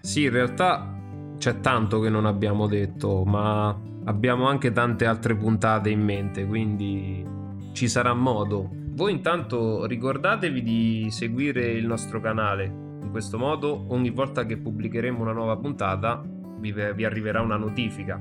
Sì, 0.00 0.24
in 0.24 0.30
realtà 0.30 0.96
c'è 1.38 1.60
tanto 1.60 2.00
che 2.00 2.08
non 2.08 2.26
abbiamo 2.26 2.66
detto, 2.66 3.24
ma 3.24 3.76
abbiamo 4.04 4.48
anche 4.48 4.72
tante 4.72 5.06
altre 5.06 5.36
puntate 5.36 5.90
in 5.90 6.02
mente, 6.02 6.46
quindi 6.46 7.24
ci 7.72 7.88
sarà 7.88 8.14
modo. 8.14 8.70
Voi 8.72 9.12
intanto 9.12 9.86
ricordatevi 9.86 10.62
di 10.62 11.06
seguire 11.10 11.70
il 11.70 11.86
nostro 11.86 12.20
canale. 12.20 12.64
In 12.64 13.10
questo 13.10 13.38
modo 13.38 13.86
ogni 13.88 14.10
volta 14.10 14.44
che 14.44 14.56
pubblicheremo 14.56 15.20
una 15.20 15.32
nuova 15.32 15.56
puntata 15.56 16.22
vi, 16.58 16.72
vi 16.72 17.04
arriverà 17.04 17.40
una 17.40 17.56
notifica. 17.56 18.20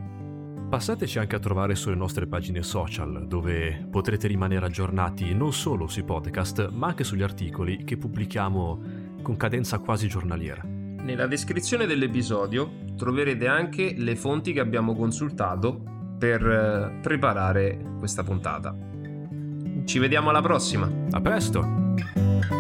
Passateci 0.70 1.18
anche 1.18 1.38
a 1.38 1.39
trovare 1.39 1.76
sulle 1.76 1.95
nostre 1.95 2.28
pagine 2.28 2.61
social, 2.61 3.26
dove 3.26 3.88
potrete 3.89 4.28
rimanere 4.28 4.65
aggiornati 4.65 5.34
non 5.34 5.53
solo 5.53 5.88
sui 5.88 6.03
podcast, 6.03 6.72
ma 6.72 6.88
anche 6.88 7.05
sugli 7.05 7.22
articoli 7.22 7.86
che 7.86 7.95
pubblichiamo 7.95 8.82
con 9.22 9.38
cadenza 9.38 9.80
quasi 9.80 10.09
giornaliera. 10.09 10.61
Nella 10.65 11.26
descrizione 11.26 11.86
dell'episodio 11.86 12.84
troverete 12.97 13.47
anche 13.47 13.93
le 13.95 14.18
fonti 14.18 14.51
che 14.51 14.59
abbiamo 14.59 14.93
consultato 14.93 15.82
per 16.20 16.45
eh, 16.45 16.99
preparare 17.01 17.80
questa 17.97 18.24
puntata. 18.24 18.76
Ci 19.86 19.99
vediamo 19.99 20.30
alla 20.30 20.41
prossima. 20.41 20.91
A 21.11 21.22
presto! 21.22 22.57